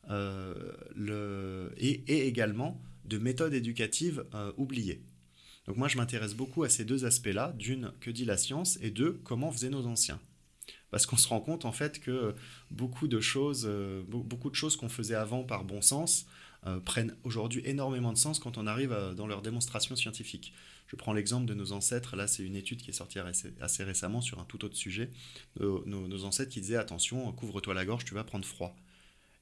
euh, 0.09 1.69
et, 1.75 2.27
également 2.27 2.81
de 3.03 3.17
méthodes 3.17 3.53
éducatives 3.53 4.23
euh, 4.33 4.53
oubliées. 4.55 5.03
Donc 5.67 5.75
moi, 5.75 5.89
je 5.89 5.97
m'intéresse 5.97 6.33
beaucoup 6.33 6.63
à 6.63 6.69
ces 6.69 6.85
deux 6.85 7.03
aspects-là. 7.03 7.53
D'une, 7.57 7.91
que 7.99 8.09
dit 8.09 8.23
la 8.23 8.37
science, 8.37 8.79
et 8.81 8.89
deux, 8.89 9.19
comment 9.25 9.51
faisaient 9.51 9.69
nos 9.69 9.85
anciens. 9.85 10.21
Parce 10.91 11.05
qu'on 11.05 11.17
se 11.17 11.27
rend 11.27 11.41
compte 11.41 11.65
en 11.65 11.73
fait 11.73 11.99
que 11.99 12.35
beaucoup 12.71 13.09
de 13.09 13.19
choses, 13.19 13.69
beaucoup 14.07 14.49
de 14.49 14.55
choses 14.55 14.77
qu'on 14.77 14.87
faisait 14.87 15.15
avant 15.15 15.43
par 15.43 15.65
bon 15.65 15.81
sens 15.81 16.25
prennent 16.85 17.15
aujourd'hui 17.23 17.61
énormément 17.65 18.13
de 18.13 18.17
sens 18.17 18.39
quand 18.39 18.57
on 18.57 18.67
arrive 18.67 18.95
dans 19.15 19.27
leur 19.27 19.41
démonstration 19.41 19.95
scientifique. 19.95 20.53
Je 20.87 20.95
prends 20.95 21.13
l'exemple 21.13 21.45
de 21.45 21.53
nos 21.53 21.71
ancêtres, 21.71 22.15
là 22.15 22.27
c'est 22.27 22.43
une 22.43 22.55
étude 22.55 22.81
qui 22.81 22.91
est 22.91 22.93
sortie 22.93 23.19
assez, 23.19 23.83
récemment 23.83 24.21
sur 24.21 24.39
un 24.39 24.45
tout 24.45 24.63
autre 24.63 24.75
sujet, 24.75 25.09
nos, 25.59 26.23
ancêtres 26.25 26.51
qui 26.51 26.61
disaient 26.61 26.77
attention, 26.77 27.31
couvre-toi 27.31 27.73
la 27.73 27.85
gorge, 27.85 28.05
tu 28.05 28.13
vas 28.13 28.23
prendre 28.23 28.45
froid. 28.45 28.75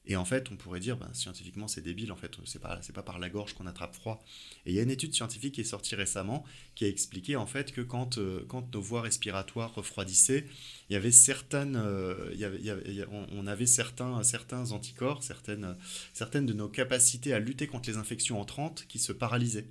Et 0.04 0.16
en 0.16 0.24
fait, 0.24 0.50
on 0.50 0.56
pourrait 0.56 0.80
dire, 0.80 0.96
ben, 0.96 1.08
scientifiquement, 1.12 1.68
c'est 1.68 1.80
débile, 1.80 2.10
en 2.10 2.16
fait, 2.16 2.32
c'est 2.44 2.60
pas, 2.60 2.80
pas 2.92 3.02
par 3.02 3.18
la 3.20 3.28
gorge 3.28 3.54
qu'on 3.54 3.66
attrape 3.66 3.94
froid. 3.94 4.24
Et 4.66 4.70
il 4.70 4.74
y 4.74 4.80
a 4.80 4.82
une 4.82 4.90
étude 4.90 5.14
scientifique 5.14 5.54
qui 5.54 5.60
est 5.60 5.64
sortie 5.64 5.94
récemment 5.94 6.44
qui 6.74 6.84
a 6.84 6.88
expliqué, 6.88 7.36
en 7.36 7.46
fait, 7.46 7.70
que 7.72 7.82
quand, 7.82 8.18
euh, 8.18 8.44
quand 8.48 8.74
nos 8.74 8.80
voies 8.80 9.02
respiratoires 9.02 9.72
refroidissaient, 9.74 10.44
il 10.90 10.94
y 10.94 10.96
avait 10.96 11.12
certaines, 11.12 11.76
on 11.76 13.46
avait 13.46 13.66
certains, 13.66 14.22
certains 14.24 14.72
anticorps, 14.72 15.22
certaines, 15.22 15.76
certaines 16.12 16.46
de 16.46 16.52
nos 16.52 16.68
capacités 16.68 17.32
à 17.32 17.38
lutter 17.38 17.68
contre 17.68 17.88
les 17.88 17.96
infections 17.96 18.40
entrantes 18.40 18.86
qui 18.88 18.98
se 18.98 19.12
paralysaient. 19.12 19.68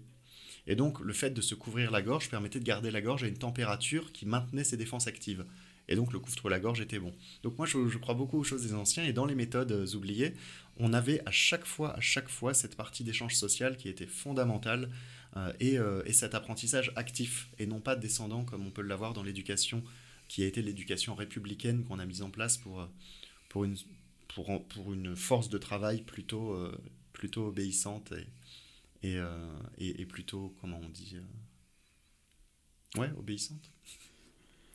Et 0.68 0.76
donc, 0.76 1.00
le 1.00 1.14
fait 1.14 1.32
de 1.32 1.42
se 1.42 1.56
couvrir 1.56 1.92
la 1.92 2.02
gorge 2.02 2.30
permettait 2.30 2.60
de 2.60 2.66
garder 2.66 2.92
la 2.92 3.02
gorge 3.02 3.24
à 3.24 3.28
une 3.28 3.38
température 3.38 4.12
qui 4.12 4.26
maintenait 4.26 4.64
ses 4.64 4.78
défenses 4.78 5.08
actives. 5.08 5.46
Et 5.92 5.96
donc, 5.96 6.14
le 6.14 6.20
couvre-la-gorge 6.20 6.80
était 6.80 7.00
bon. 7.00 7.14
Donc, 7.44 7.58
moi, 7.58 7.68
je, 7.68 7.98
crois 7.98 8.16
beaucoup 8.16 8.38
aux 8.40 8.46
choses 8.46 8.64
des 8.66 8.74
anciens. 8.74 9.04
Et 9.04 9.12
dans 9.12 9.26
les 9.26 9.36
méthodes 9.36 9.74
euh, 9.74 9.94
oubliées, 9.94 10.34
on 10.78 10.94
avait 10.94 11.22
à 11.26 11.32
chaque 11.32 11.66
fois, 11.66 11.94
à 11.98 12.00
chaque 12.00 12.30
fois, 12.30 12.54
cette 12.54 12.78
partie 12.78 13.04
d'échange 13.04 13.36
social 13.36 13.76
qui 13.76 13.90
était 13.90 14.08
fondamentale 14.08 14.90
euh, 15.36 15.52
euh, 15.62 16.02
et, 16.06 16.14
cet 16.14 16.34
apprentissage 16.34 16.94
actif 16.96 17.50
et 17.60 17.66
non 17.66 17.82
pas 17.82 17.98
descendant 17.98 18.46
comme 18.46 18.66
on 18.66 18.72
peut 18.72 18.82
l'avoir 18.82 19.12
dans 19.12 19.22
l'éducation 19.22 19.84
qui 20.30 20.44
a 20.44 20.48
été 20.48 20.62
l'éducation 20.62 21.14
républicaine 21.14 21.84
qu'on 21.84 22.00
a 22.00 22.06
mise 22.06 22.22
en 22.22 22.30
place 22.30 22.56
pour, 22.56 22.88
pour, 23.50 23.66
une, 23.66 23.76
pour, 24.30 24.66
pour 24.68 24.94
une 24.94 25.18
force 25.18 25.50
de 25.50 25.58
travail 25.58 26.04
plutôt, 26.04 26.58
plutôt 27.12 27.48
obéissante 27.48 28.14
et, 29.04 29.18
et, 29.78 30.02
et, 30.02 30.06
plutôt, 30.06 30.56
comment 30.62 30.80
on 30.82 30.88
dit 30.88 31.18
Ouais, 32.96 33.10
obéissante. 33.18 33.70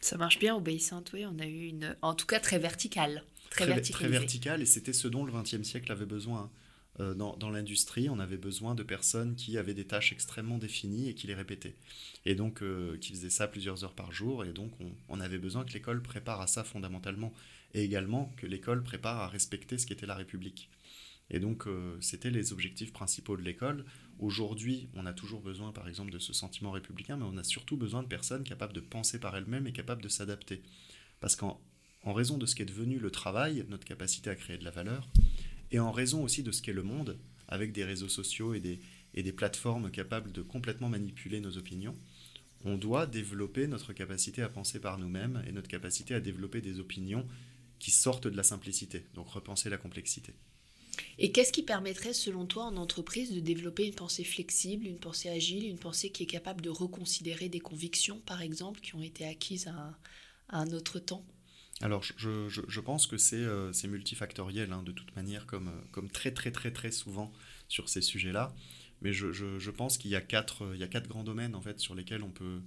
Ça 0.00 0.16
marche 0.16 0.38
bien, 0.38 0.54
obéissante, 0.54 1.10
oui. 1.14 1.24
On 1.26 1.38
a 1.38 1.46
eu 1.46 1.66
une. 1.66 1.96
En 2.02 2.14
tout 2.14 2.26
cas, 2.26 2.40
très 2.40 2.58
verticale. 2.58 3.24
Très, 3.50 3.66
très, 3.66 3.80
très 3.80 4.08
verticale, 4.08 4.60
et 4.60 4.66
c'était 4.66 4.92
ce 4.92 5.08
dont 5.08 5.24
le 5.24 5.32
XXe 5.32 5.62
siècle 5.62 5.90
avait 5.90 6.06
besoin. 6.06 6.50
Euh, 6.98 7.14
dans, 7.14 7.36
dans 7.36 7.50
l'industrie, 7.50 8.08
on 8.08 8.18
avait 8.18 8.36
besoin 8.36 8.74
de 8.74 8.82
personnes 8.82 9.34
qui 9.34 9.58
avaient 9.58 9.74
des 9.74 9.84
tâches 9.84 10.12
extrêmement 10.12 10.58
définies 10.58 11.08
et 11.08 11.14
qui 11.14 11.26
les 11.26 11.34
répétaient. 11.34 11.74
Et 12.24 12.34
donc, 12.34 12.62
qui 13.00 13.12
faisaient 13.12 13.30
ça 13.30 13.46
plusieurs 13.48 13.84
heures 13.84 13.94
par 13.94 14.12
jour. 14.12 14.44
Et 14.44 14.52
donc, 14.52 14.72
on, 14.80 14.90
on 15.08 15.20
avait 15.20 15.38
besoin 15.38 15.64
que 15.64 15.72
l'école 15.72 16.02
prépare 16.02 16.40
à 16.40 16.46
ça 16.46 16.64
fondamentalement. 16.64 17.32
Et 17.74 17.82
également 17.82 18.32
que 18.36 18.46
l'école 18.46 18.82
prépare 18.82 19.20
à 19.20 19.28
respecter 19.28 19.78
ce 19.78 19.86
qu'était 19.86 20.06
la 20.06 20.14
République. 20.14 20.70
Et 21.30 21.40
donc, 21.40 21.64
c'était 22.00 22.30
les 22.30 22.52
objectifs 22.52 22.92
principaux 22.92 23.36
de 23.36 23.42
l'école. 23.42 23.84
Aujourd'hui, 24.18 24.88
on 24.94 25.04
a 25.04 25.12
toujours 25.12 25.42
besoin, 25.42 25.72
par 25.72 25.88
exemple, 25.88 26.10
de 26.10 26.18
ce 26.18 26.32
sentiment 26.32 26.70
républicain, 26.70 27.16
mais 27.16 27.26
on 27.28 27.36
a 27.36 27.44
surtout 27.44 27.76
besoin 27.76 28.02
de 28.02 28.08
personnes 28.08 28.44
capables 28.44 28.72
de 28.72 28.80
penser 28.80 29.20
par 29.20 29.36
elles-mêmes 29.36 29.66
et 29.66 29.72
capables 29.72 30.02
de 30.02 30.08
s'adapter. 30.08 30.62
Parce 31.20 31.36
qu'en 31.36 31.60
en 32.02 32.12
raison 32.12 32.38
de 32.38 32.46
ce 32.46 32.54
qu'est 32.54 32.64
devenu 32.64 32.98
le 32.98 33.10
travail, 33.10 33.66
notre 33.68 33.84
capacité 33.84 34.30
à 34.30 34.36
créer 34.36 34.58
de 34.58 34.64
la 34.64 34.70
valeur, 34.70 35.08
et 35.70 35.80
en 35.80 35.90
raison 35.90 36.22
aussi 36.22 36.42
de 36.42 36.52
ce 36.52 36.62
qu'est 36.62 36.72
le 36.72 36.82
monde, 36.82 37.18
avec 37.48 37.72
des 37.72 37.84
réseaux 37.84 38.08
sociaux 38.08 38.54
et 38.54 38.60
des, 38.60 38.80
et 39.14 39.22
des 39.22 39.32
plateformes 39.32 39.90
capables 39.90 40.32
de 40.32 40.42
complètement 40.42 40.88
manipuler 40.88 41.40
nos 41.40 41.58
opinions, 41.58 41.96
on 42.64 42.76
doit 42.76 43.06
développer 43.06 43.66
notre 43.66 43.92
capacité 43.92 44.42
à 44.42 44.48
penser 44.48 44.80
par 44.80 44.98
nous-mêmes 44.98 45.42
et 45.46 45.52
notre 45.52 45.68
capacité 45.68 46.14
à 46.14 46.20
développer 46.20 46.60
des 46.60 46.80
opinions 46.80 47.26
qui 47.78 47.90
sortent 47.90 48.28
de 48.28 48.36
la 48.36 48.42
simplicité, 48.42 49.06
donc 49.14 49.28
repenser 49.28 49.68
la 49.68 49.76
complexité. 49.76 50.34
Et 51.18 51.32
qu'est-ce 51.32 51.52
qui 51.52 51.62
permettrait, 51.62 52.12
selon 52.12 52.46
toi, 52.46 52.64
en 52.64 52.76
entreprise 52.76 53.32
de 53.32 53.40
développer 53.40 53.86
une 53.86 53.94
pensée 53.94 54.24
flexible, 54.24 54.86
une 54.86 54.98
pensée 54.98 55.28
agile, 55.28 55.66
une 55.66 55.78
pensée 55.78 56.10
qui 56.10 56.22
est 56.22 56.26
capable 56.26 56.60
de 56.60 56.70
reconsidérer 56.70 57.48
des 57.48 57.60
convictions, 57.60 58.20
par 58.26 58.42
exemple, 58.42 58.80
qui 58.80 58.94
ont 58.94 59.02
été 59.02 59.26
acquises 59.26 59.68
à, 59.68 59.98
un 60.48 60.70
autre 60.72 60.98
temps? 60.98 61.24
Alors, 61.82 62.02
je, 62.02 62.48
je, 62.48 62.80
pense 62.80 63.06
que 63.06 63.18
c'est 63.18 63.36
euh, 63.36 63.72
multifactoriel, 63.84 64.72
hein, 64.72 64.82
de 64.82 64.92
toute 64.92 65.14
manière, 65.16 65.46
comme, 65.46 65.70
comme 65.92 66.08
très, 66.08 66.32
très, 66.32 66.50
très, 66.50 66.72
très 66.72 66.90
souvent 66.90 67.32
sur 67.68 67.88
ces 67.88 68.00
sujets-là. 68.00 68.54
Mais 69.02 69.12
je, 69.12 69.30
je 69.32 69.70
pense 69.70 69.98
qu'il 69.98 70.10
y, 70.10 70.16
a 70.16 70.22
quatre, 70.22 70.70
il 70.72 70.80
y 70.80 70.82
a 70.82 70.88
quatre 70.88 71.08
grands 71.08 71.24
domaines, 71.24 71.54
en 71.54 71.60
fait, 71.60 71.78
sur 71.78 71.94
lesquels 71.94 72.22
on 72.22 72.30
peut, 72.30 72.60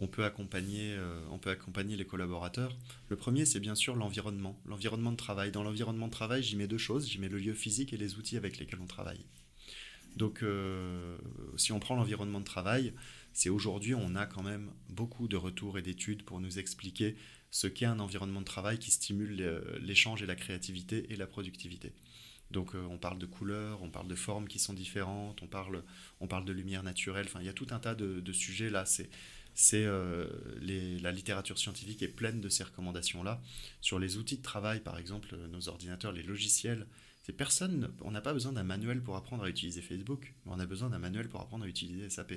on 0.00 0.06
peut 0.06 0.24
accompagner, 0.24 0.94
euh, 0.94 1.20
on 1.30 1.38
peut 1.38 1.50
accompagner 1.50 1.96
les 1.96 2.04
collaborateurs. 2.04 2.76
Le 3.08 3.16
premier, 3.16 3.44
c'est 3.44 3.60
bien 3.60 3.74
sûr 3.74 3.96
l'environnement, 3.96 4.58
l'environnement 4.66 5.12
de 5.12 5.16
travail. 5.16 5.50
Dans 5.50 5.62
l'environnement 5.62 6.06
de 6.06 6.12
travail, 6.12 6.42
j'y 6.42 6.56
mets 6.56 6.66
deux 6.66 6.78
choses, 6.78 7.08
j'y 7.08 7.18
mets 7.18 7.28
le 7.28 7.38
lieu 7.38 7.54
physique 7.54 7.92
et 7.92 7.96
les 7.96 8.16
outils 8.16 8.36
avec 8.36 8.58
lesquels 8.58 8.80
on 8.80 8.86
travaille. 8.86 9.24
Donc, 10.16 10.42
euh, 10.42 11.16
si 11.56 11.72
on 11.72 11.80
prend 11.80 11.94
l'environnement 11.94 12.40
de 12.40 12.44
travail, 12.44 12.94
c'est 13.32 13.50
aujourd'hui, 13.50 13.94
on 13.94 14.14
a 14.14 14.26
quand 14.26 14.42
même 14.42 14.70
beaucoup 14.88 15.28
de 15.28 15.36
retours 15.36 15.78
et 15.78 15.82
d'études 15.82 16.22
pour 16.22 16.40
nous 16.40 16.58
expliquer 16.58 17.16
ce 17.50 17.66
qu'est 17.66 17.86
un 17.86 18.00
environnement 18.00 18.40
de 18.40 18.46
travail 18.46 18.78
qui 18.78 18.90
stimule 18.90 19.62
l'échange 19.80 20.22
et 20.22 20.26
la 20.26 20.34
créativité 20.34 21.06
et 21.10 21.16
la 21.16 21.26
productivité. 21.26 21.92
Donc 22.50 22.74
euh, 22.74 22.86
on 22.90 22.98
parle 22.98 23.18
de 23.18 23.26
couleurs, 23.26 23.82
on 23.82 23.90
parle 23.90 24.08
de 24.08 24.14
formes 24.14 24.46
qui 24.46 24.58
sont 24.58 24.72
différentes, 24.72 25.42
on 25.42 25.46
parle, 25.46 25.82
on 26.20 26.28
parle 26.28 26.44
de 26.44 26.52
lumière 26.52 26.82
naturelle, 26.82 27.26
enfin 27.28 27.40
il 27.40 27.46
y 27.46 27.48
a 27.48 27.52
tout 27.52 27.66
un 27.70 27.78
tas 27.78 27.94
de, 27.94 28.20
de 28.20 28.32
sujets 28.32 28.70
là. 28.70 28.86
C'est 28.86 29.10
c'est 29.58 29.86
euh, 29.86 30.28
la 31.00 31.12
littérature 31.12 31.58
scientifique 31.58 32.02
est 32.02 32.08
pleine 32.08 32.42
de 32.42 32.50
ces 32.50 32.62
recommandations-là. 32.62 33.42
Sur 33.80 33.98
les 33.98 34.18
outils 34.18 34.36
de 34.36 34.42
travail, 34.42 34.80
par 34.80 34.98
exemple, 34.98 35.34
nos 35.50 35.68
ordinateurs, 35.68 36.12
les 36.12 36.22
logiciels, 36.22 36.86
c'est 37.22 37.32
personne, 37.32 37.90
on 38.02 38.10
n'a 38.10 38.20
pas 38.20 38.34
besoin 38.34 38.52
d'un 38.52 38.64
manuel 38.64 39.02
pour 39.02 39.16
apprendre 39.16 39.44
à 39.44 39.48
utiliser 39.48 39.80
Facebook, 39.80 40.34
mais 40.44 40.52
on 40.54 40.60
a 40.60 40.66
besoin 40.66 40.90
d'un 40.90 40.98
manuel 40.98 41.30
pour 41.30 41.40
apprendre 41.40 41.64
à 41.64 41.68
utiliser 41.68 42.10
SAP. 42.10 42.34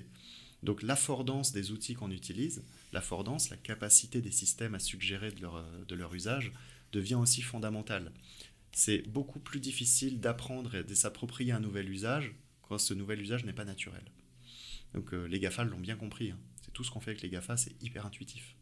Donc 0.63 0.81
l'affordance 0.81 1.51
des 1.51 1.71
outils 1.71 1.93
qu'on 1.93 2.09
utilise, 2.09 2.63
l'affordance, 2.93 3.49
la 3.49 3.57
capacité 3.57 4.21
des 4.21 4.31
systèmes 4.31 4.73
à 4.73 4.79
suggérer 4.79 5.31
de 5.31 5.41
leur, 5.41 5.65
de 5.88 5.95
leur 5.95 6.15
usage, 6.15 6.53
devient 6.93 7.15
aussi 7.15 7.41
fondamentale. 7.41 8.13
C'est 8.71 8.99
beaucoup 9.09 9.39
plus 9.39 9.59
difficile 9.59 10.21
d'apprendre 10.21 10.73
et 10.73 10.83
de 10.85 10.93
s'approprier 10.93 11.51
un 11.51 11.59
nouvel 11.59 11.89
usage 11.89 12.33
quand 12.61 12.77
ce 12.77 12.93
nouvel 12.93 13.21
usage 13.21 13.43
n'est 13.43 13.51
pas 13.51 13.65
naturel. 13.65 14.03
Donc 14.93 15.13
euh, 15.13 15.25
les 15.25 15.39
GAFA 15.39 15.65
l'ont 15.65 15.79
bien 15.79 15.97
compris. 15.97 16.31
Hein 16.31 16.39
tout 16.79 16.86
ce 16.86 16.91
qu'on 16.91 17.01
fait 17.01 17.12
avec 17.12 17.21
les 17.21 17.29
GAFA, 17.29 17.57
c'est 17.57 17.74
hyper 17.83 18.05
intuitif. 18.05 18.55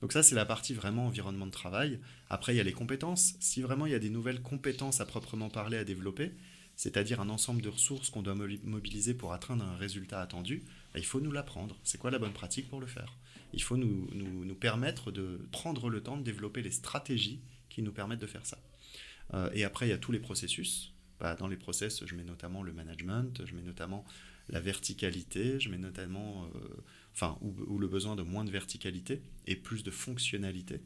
Donc 0.00 0.12
ça, 0.12 0.22
c'est 0.22 0.36
la 0.36 0.44
partie 0.44 0.72
vraiment 0.72 1.06
environnement 1.06 1.46
de 1.46 1.50
travail. 1.50 1.98
Après, 2.30 2.54
il 2.54 2.58
y 2.58 2.60
a 2.60 2.62
les 2.62 2.72
compétences. 2.72 3.34
Si 3.40 3.60
vraiment 3.60 3.86
il 3.86 3.92
y 3.92 3.94
a 3.96 3.98
des 3.98 4.08
nouvelles 4.08 4.40
compétences 4.40 5.00
à 5.00 5.04
proprement 5.04 5.50
parler 5.50 5.76
à 5.76 5.82
développer, 5.82 6.30
c'est-à-dire 6.76 7.20
un 7.20 7.28
ensemble 7.28 7.60
de 7.60 7.68
ressources 7.68 8.08
qu'on 8.08 8.22
doit 8.22 8.36
mobiliser 8.36 9.14
pour 9.14 9.32
atteindre 9.32 9.64
un 9.64 9.76
résultat 9.76 10.20
attendu, 10.20 10.62
bah, 10.94 11.00
il 11.00 11.04
faut 11.04 11.20
nous 11.20 11.32
l'apprendre. 11.32 11.76
C'est 11.82 11.98
quoi 11.98 12.12
la 12.12 12.20
bonne 12.20 12.32
pratique 12.32 12.68
pour 12.68 12.78
le 12.78 12.86
faire? 12.86 13.16
Il 13.52 13.60
faut 13.60 13.76
nous, 13.76 14.08
nous, 14.14 14.54
permettre 14.54 15.10
de 15.10 15.44
prendre 15.50 15.90
le 15.90 16.00
temps 16.00 16.16
de 16.16 16.22
développer 16.22 16.62
les 16.62 16.70
stratégies 16.70 17.40
qui 17.68 17.82
nous 17.82 17.92
permettent 17.92 18.20
de 18.20 18.28
faire 18.28 18.46
ça. 18.46 18.58
Euh, 19.34 19.50
et 19.54 19.64
après, 19.64 19.88
il 19.88 19.90
y 19.90 19.92
a 19.92 19.98
tous 19.98 20.12
les 20.12 20.20
processus. 20.20 20.92
Bah, 21.18 21.34
dans 21.34 21.48
les 21.48 21.56
process, 21.56 22.04
je 22.06 22.14
mets 22.14 22.22
notamment 22.22 22.62
le 22.62 22.72
management, 22.72 23.44
je 23.44 23.56
mets 23.56 23.62
notamment 23.62 24.04
la 24.48 24.60
verticalité, 24.60 25.58
je 25.60 25.68
mets 25.68 25.78
notamment, 25.78 26.44
euh, 26.54 26.84
enfin, 27.14 27.38
ou, 27.40 27.78
le 27.78 27.88
besoin 27.88 28.16
de 28.16 28.22
moins 28.22 28.44
de 28.44 28.50
verticalité 28.50 29.22
et 29.46 29.56
plus 29.56 29.82
de 29.82 29.90
fonctionnalité. 29.90 30.80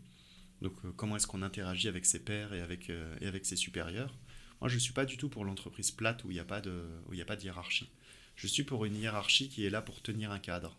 Donc, 0.63 0.75
euh, 0.85 0.93
comment 0.97 1.17
est-ce 1.17 1.27
qu'on 1.27 1.43
interagit 1.43 1.89
avec 1.89 2.07
ses 2.07 2.21
pairs 2.21 2.53
et 2.53 2.61
avec, 2.61 2.91
et 3.21 3.27
avec 3.27 3.47
ses 3.47 3.57
supérieurs? 3.57 4.17
Moi, 4.61 4.69
je 4.69 4.75
ne 4.75 4.81
suis 4.81 4.93
pas 4.93 5.05
du 5.05 5.17
tout 5.17 5.29
pour 5.29 5.45
l'entreprise 5.45 5.91
plate 5.91 6.25
où 6.25 6.31
il 6.31 6.35
n'y 6.35 6.41
a, 6.41 6.45
pas 6.45 6.61
de, 6.61 6.85
il 7.13 7.21
a 7.21 7.25
pas 7.25 7.37
de 7.37 7.43
hiérarchie. 7.43 7.91
Je 8.37 8.47
suis 8.47 8.63
pour 8.65 8.85
une 8.85 8.97
hiérarchie 8.97 9.49
qui 9.49 9.65
est 9.65 9.71
là 9.71 9.83
pour 9.83 10.03
tenir 10.03 10.31
un 10.31 10.39
cadre, 10.39 10.77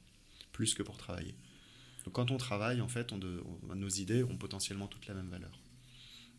plus 0.51 0.73
que 0.73 0.83
pour 0.83 0.97
travailler. 0.97 1.35
Donc, 2.05 2.13
quand 2.13 2.31
on 2.31 2.37
travaille, 2.37 2.81
en 2.81 2.87
fait, 2.87 3.11
nos 3.13 3.89
idées 3.89 4.23
ont 4.23 4.37
potentiellement 4.37 4.87
toute 4.87 5.07
la 5.07 5.13
même 5.13 5.29
valeur. 5.29 5.59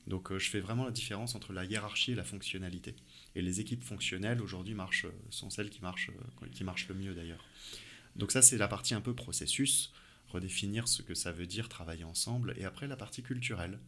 Donc 0.07 0.33
euh, 0.33 0.39
je 0.39 0.51
fais 0.51 0.61
vraiment 0.61 0.85
la 0.85 0.91
différence 0.91 1.35
entre 1.35 1.53
la 1.53 1.65
hiérarchie 1.65 2.13
et 2.13 2.15
la 2.15 2.25
fonctionnalité. 2.25 2.95
Et 3.35 3.43
les 3.43 3.61
équipes 3.61 3.83
fonctionnelles 3.83 4.41
aujourd'hui 4.43 4.75
marchent, 4.75 5.07
euh, 5.07 5.13
sont 5.31 5.51
celles 5.51 5.71
qui 5.71 5.81
marchent, 5.81 6.11
euh, 6.11 6.47
qui 6.53 6.65
marchent 6.65 6.89
le 6.89 6.95
mieux 6.95 7.15
d'ailleurs. 7.15 7.45
Donc 8.17 8.33
ça 8.33 8.43
c'est 8.43 8.59
la 8.59 8.69
partie 8.69 8.95
un 8.95 9.01
peu 9.01 9.15
processus, 9.15 9.93
redéfinir 10.29 10.89
ce 10.89 11.03
que 11.03 11.15
ça 11.15 11.33
veut 11.33 11.47
dire 11.47 11.69
travailler 11.69 12.05
ensemble. 12.05 12.55
Et 12.59 12.65
après 12.65 12.87
la 12.87 12.97
partie 12.97 13.23
culturelle. 13.23 13.79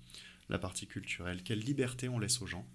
La 0.50 0.58
partie 0.58 0.86
culturelle, 0.86 1.42
quelle 1.42 1.60
liberté 1.60 2.06
on 2.10 2.18
laisse 2.18 2.42
aux 2.42 2.46
gens 2.46 2.68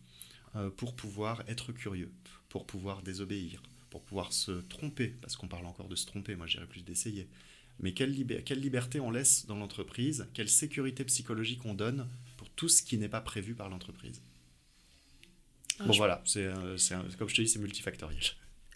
pour 0.77 0.95
pouvoir 0.95 1.43
être 1.47 1.71
curieux, 1.71 2.11
pour 2.49 2.65
pouvoir 2.65 3.03
désobéir, 3.03 3.61
pour 3.91 4.01
pouvoir 4.01 4.33
se 4.33 4.61
tromper, 4.61 5.09
parce 5.21 5.35
qu'on 5.35 5.47
parle 5.47 5.67
encore 5.67 5.87
de 5.87 5.95
se 5.95 6.07
tromper, 6.07 6.35
moi 6.35 6.47
j'irais 6.47 6.65
plus 6.65 6.81
d'essayer. 6.81 7.27
Mais 7.77 7.93
quelle, 7.93 8.15
quelle 8.43 8.59
liberté 8.59 8.99
on 8.99 9.11
laisse 9.11 9.45
dans 9.45 9.55
l'entreprise, 9.55 10.27
quelle 10.33 10.49
sécurité 10.49 11.05
psychologique 11.05 11.63
on 11.63 11.75
donne 11.75 12.09
tout 12.59 12.67
ce 12.67 12.83
qui 12.83 12.97
n'est 12.97 13.07
pas 13.07 13.21
prévu 13.21 13.55
par 13.55 13.69
l'entreprise. 13.69 14.21
Ah, 15.79 15.85
bon, 15.85 15.93
voilà, 15.93 16.21
c'est, 16.25 16.47
comme 17.17 17.29
je 17.29 17.35
te 17.35 17.41
dis, 17.41 17.47
c'est 17.47 17.59
multifactoriel. 17.59 18.21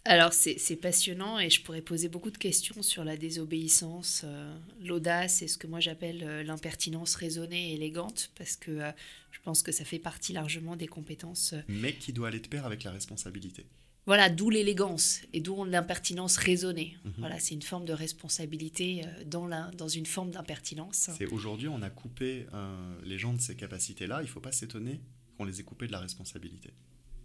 Alors, 0.06 0.34
c'est, 0.34 0.76
passionnant 0.76 1.40
et 1.40 1.50
je 1.50 1.62
pourrais 1.62 1.82
poser 1.82 2.10
beaucoup 2.10 2.32
de 2.32 2.38
questions 2.38 2.82
sur 2.82 3.06
la 3.06 3.16
désobéissance, 3.16 4.24
euh, 4.26 4.54
l'audace 4.84 5.42
et 5.42 5.48
ce 5.48 5.58
que 5.58 5.66
moi 5.66 5.80
j'appelle 5.80 6.24
euh, 6.24 6.44
l'impertinence 6.44 7.16
raisonnée 7.16 7.72
et 7.72 7.76
élégante, 7.76 8.32
parce 8.38 8.58
que 8.58 8.72
euh, 8.72 8.92
je 9.32 9.40
pense 9.44 9.64
que 9.64 9.72
ça 9.72 9.86
fait 9.86 10.00
partie 10.00 10.34
largement 10.34 10.76
des 10.76 10.88
compétences. 10.88 11.56
Mais 11.70 11.94
qui 11.94 12.12
doit 12.12 12.28
aller 12.28 12.42
de 12.42 12.48
pair 12.48 12.66
avec 12.66 12.84
la 12.84 12.92
responsabilité. 12.92 13.66
Voilà, 14.06 14.30
d'où 14.30 14.50
l'élégance 14.50 15.22
et 15.32 15.40
d'où 15.40 15.64
l'impertinence 15.64 16.36
raisonnée. 16.38 16.98
Mhm. 17.06 17.14
Voilà, 17.20 17.40
c'est 17.40 17.54
une 17.54 17.62
forme 17.62 17.86
de 17.86 17.94
responsabilité 17.94 19.04
euh, 19.06 19.24
dans, 19.26 19.48
la, 19.48 19.72
dans 19.78 19.88
une 19.88 20.06
forme 20.06 20.32
d'impertinence. 20.32 21.10
C'est 21.18 21.32
aujourd'hui, 21.32 21.70
on 21.70 21.82
a 21.82 21.90
coupé 21.90 22.48
euh, 22.54 22.96
les 23.06 23.18
gens 23.18 23.34
de 23.34 23.40
ces 23.40 23.56
capacités-là. 23.56 24.20
Il 24.22 24.26
ne 24.26 24.30
faut 24.30 24.42
pas 24.42 24.52
s'étonner 24.52 25.00
qu'on 25.38 25.46
les 25.46 25.62
ait 25.62 25.64
coupés 25.64 25.88
de 25.88 25.94
la 25.94 26.00
responsabilité. 26.00 26.72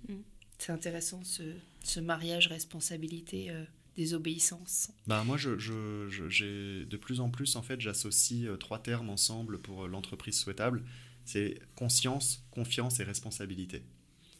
Mm. 0.09 0.14
C'est 0.59 0.73
intéressant 0.73 1.23
ce, 1.23 1.43
ce, 1.85 2.00
mariage 2.00 2.49
responsabilité 2.49 3.50
euh, 3.50 3.64
désobéissance. 3.97 4.90
Bah 5.07 5.23
moi, 5.25 5.37
je, 5.37 5.57
je, 5.59 6.85
de 6.85 6.97
plus 6.97 7.21
en 7.21 7.31
plus 7.31 7.55
en 7.57 7.62
fait, 7.62 7.81
j'associe 7.81 8.49
trois 8.59 8.81
termes 8.81 9.09
ensemble 9.09 9.59
pour 9.59 9.87
l'entreprise 9.87 10.37
souhaitable. 10.37 10.83
C'est 11.25 11.61
conscience, 11.76 12.43
confiance 12.50 12.99
et 13.00 13.05
responsabilité. 13.05 13.83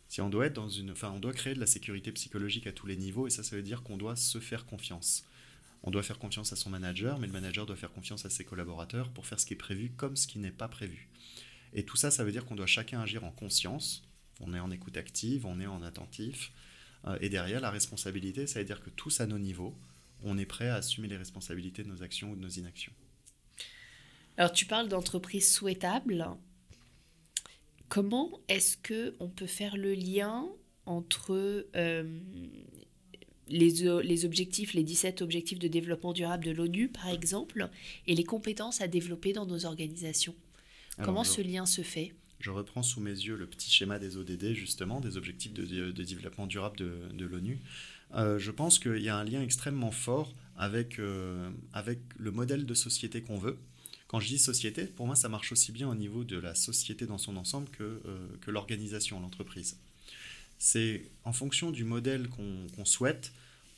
Si 0.09 0.23
on 0.23 0.31
doit 0.31 0.47
être 0.47 0.55
dans 0.55 0.71
une, 0.71 0.93
enfin, 0.93 1.13
on 1.15 1.21
doit 1.21 1.35
créer 1.35 1.55
de 1.55 1.61
la 1.61 1.67
sécurité 1.67 2.11
psychologique 2.13 2.67
à 2.67 2.73
tous 2.73 2.87
les 2.87 2.97
niveaux, 2.97 3.27
et 3.27 3.31
ça, 3.31 3.43
ça 3.43 3.55
veut 3.55 3.63
dire 3.63 3.83
qu'on 3.83 3.99
doit 3.99 4.17
se 4.17 4.41
faire 4.41 4.65
confiance. 4.65 5.25
On 5.83 5.91
doit 5.91 6.03
faire 6.03 6.19
confiance 6.19 6.53
à 6.53 6.57
son 6.57 6.71
manager, 6.71 7.19
mais 7.19 7.27
le 7.27 7.33
manager 7.33 7.67
doit 7.67 7.77
faire 7.77 7.93
confiance 7.93 8.25
à 8.25 8.31
ses 8.31 8.45
collaborateurs 8.45 9.11
pour 9.11 9.27
faire 9.27 9.39
ce 9.39 9.47
qui 9.47 9.53
est 9.53 9.59
prévu 9.59 9.93
comme 9.97 10.17
ce 10.17 10.27
qui 10.27 10.39
n'est 10.39 10.51
pas 10.51 10.69
prévu. 10.69 11.09
Et 11.75 11.85
tout 11.85 11.97
ça, 11.97 12.11
ça 12.11 12.25
veut 12.25 12.33
dire 12.33 12.47
qu'on 12.47 12.57
doit 12.57 12.67
chacun 12.67 13.01
agir 13.01 13.25
en 13.25 13.31
conscience. 13.31 14.08
On 14.41 14.55
est 14.55 14.61
en 14.61 14.71
écoute 14.71 14.97
active, 14.97 15.47
on 15.47 15.61
est 15.61 15.67
en 15.67 15.83
attentif. 15.83 16.53
Euh, 17.07 17.19
et 17.21 17.29
derrière, 17.29 17.61
la 17.61 17.71
responsabilité, 17.71 18.47
ça 18.47 18.61
veut 18.61 18.65
dire 18.65 18.83
que 18.83 18.91
tous 18.91 19.21
à 19.21 19.27
nos 19.27 19.39
niveaux, 19.39 19.75
on 20.23 20.39
est 20.39 20.47
prêt 20.47 20.69
à 20.69 20.77
assumer 20.77 21.09
les 21.09 21.17
responsabilités 21.17 21.83
de 21.83 21.89
nos 21.89 22.03
actions 22.03 22.33
ou 22.33 22.37
de 22.37 22.41
nos 22.41 22.49
inactions. 22.49 22.93
Alors, 24.37 24.53
tu 24.53 24.67
parles 24.67 24.89
d'entreprise 24.89 25.53
souhaitable. 25.53 26.27
Comment 27.89 28.41
est-ce 28.49 28.77
que 28.77 29.15
on 29.19 29.29
peut 29.29 29.47
faire 29.47 29.77
le 29.77 29.95
lien 29.95 30.47
entre 30.87 31.67
euh, 31.75 32.21
les, 33.49 33.71
les, 34.03 34.25
objectifs, 34.25 34.75
les 34.75 34.85
17 34.85 35.23
objectifs 35.23 35.59
de 35.59 35.69
développement 35.69 36.13
durable 36.13 36.45
de 36.45 36.51
l'ONU, 36.51 36.89
par 36.89 37.09
exemple, 37.09 37.69
et 38.07 38.15
les 38.15 38.25
compétences 38.25 38.81
à 38.81 38.89
développer 38.89 39.33
dans 39.33 39.47
nos 39.47 39.65
organisations? 39.65 40.35
Comment 41.03 41.25
ce 41.25 41.41
lien 41.41 41.65
se 41.65 41.83
fait? 41.83 42.13
Je 42.41 42.51
reprends 42.51 42.83
sous 42.83 43.01
mes 43.01 43.11
yeux 43.11 43.37
le 43.37 43.47
petit 43.47 43.71
schéma 43.71 43.99
des 43.99 44.17
ODD, 44.17 44.55
justement, 44.55 45.01
des 45.01 45.17
objectifs 45.17 45.53
de, 45.53 45.91
développement 45.91 46.47
durable 46.47 46.77
de, 46.77 47.25
l'ONU. 47.25 47.59
Euh, 48.15 48.39
je 48.39 48.51
pense 48.51 48.79
qu'il 48.79 49.03
y 49.03 49.09
a 49.09 49.17
un 49.17 49.25
lien 49.25 49.43
extrêmement 49.43 49.91
fort 49.91 50.33
avec, 50.57 50.99
euh, 50.99 51.51
avec 51.73 51.99
le 52.17 52.31
modèle 52.31 52.65
de 52.65 52.75
société 52.75 53.23
qu'on 53.23 53.39
veut. 53.39 53.59
Quand 54.07 54.21
je 54.21 54.29
dis 54.29 54.39
société, 54.39 54.85
pour 54.85 55.07
moi, 55.07 55.17
ça 55.17 55.29
marche 55.29 55.53
aussi 55.53 55.73
bien 55.73 55.89
au 55.89 55.95
niveau 55.95 56.25
de 56.25 56.39
la 56.39 56.55
société 56.55 57.07
dans 57.07 57.19
son 57.19 57.37
ensemble 57.37 57.69
que, 57.71 57.83
euh, 57.83 58.29
que 58.41 58.51
l'organisation, 58.51 59.21
l'entreprise. 59.21 59.77
C'est 60.59 61.03
en 61.25 61.33
fonction 61.33 61.71
du 61.71 61.85
modèle 61.85 62.29
qu'on 62.29 62.85
souhaite, 62.85 63.33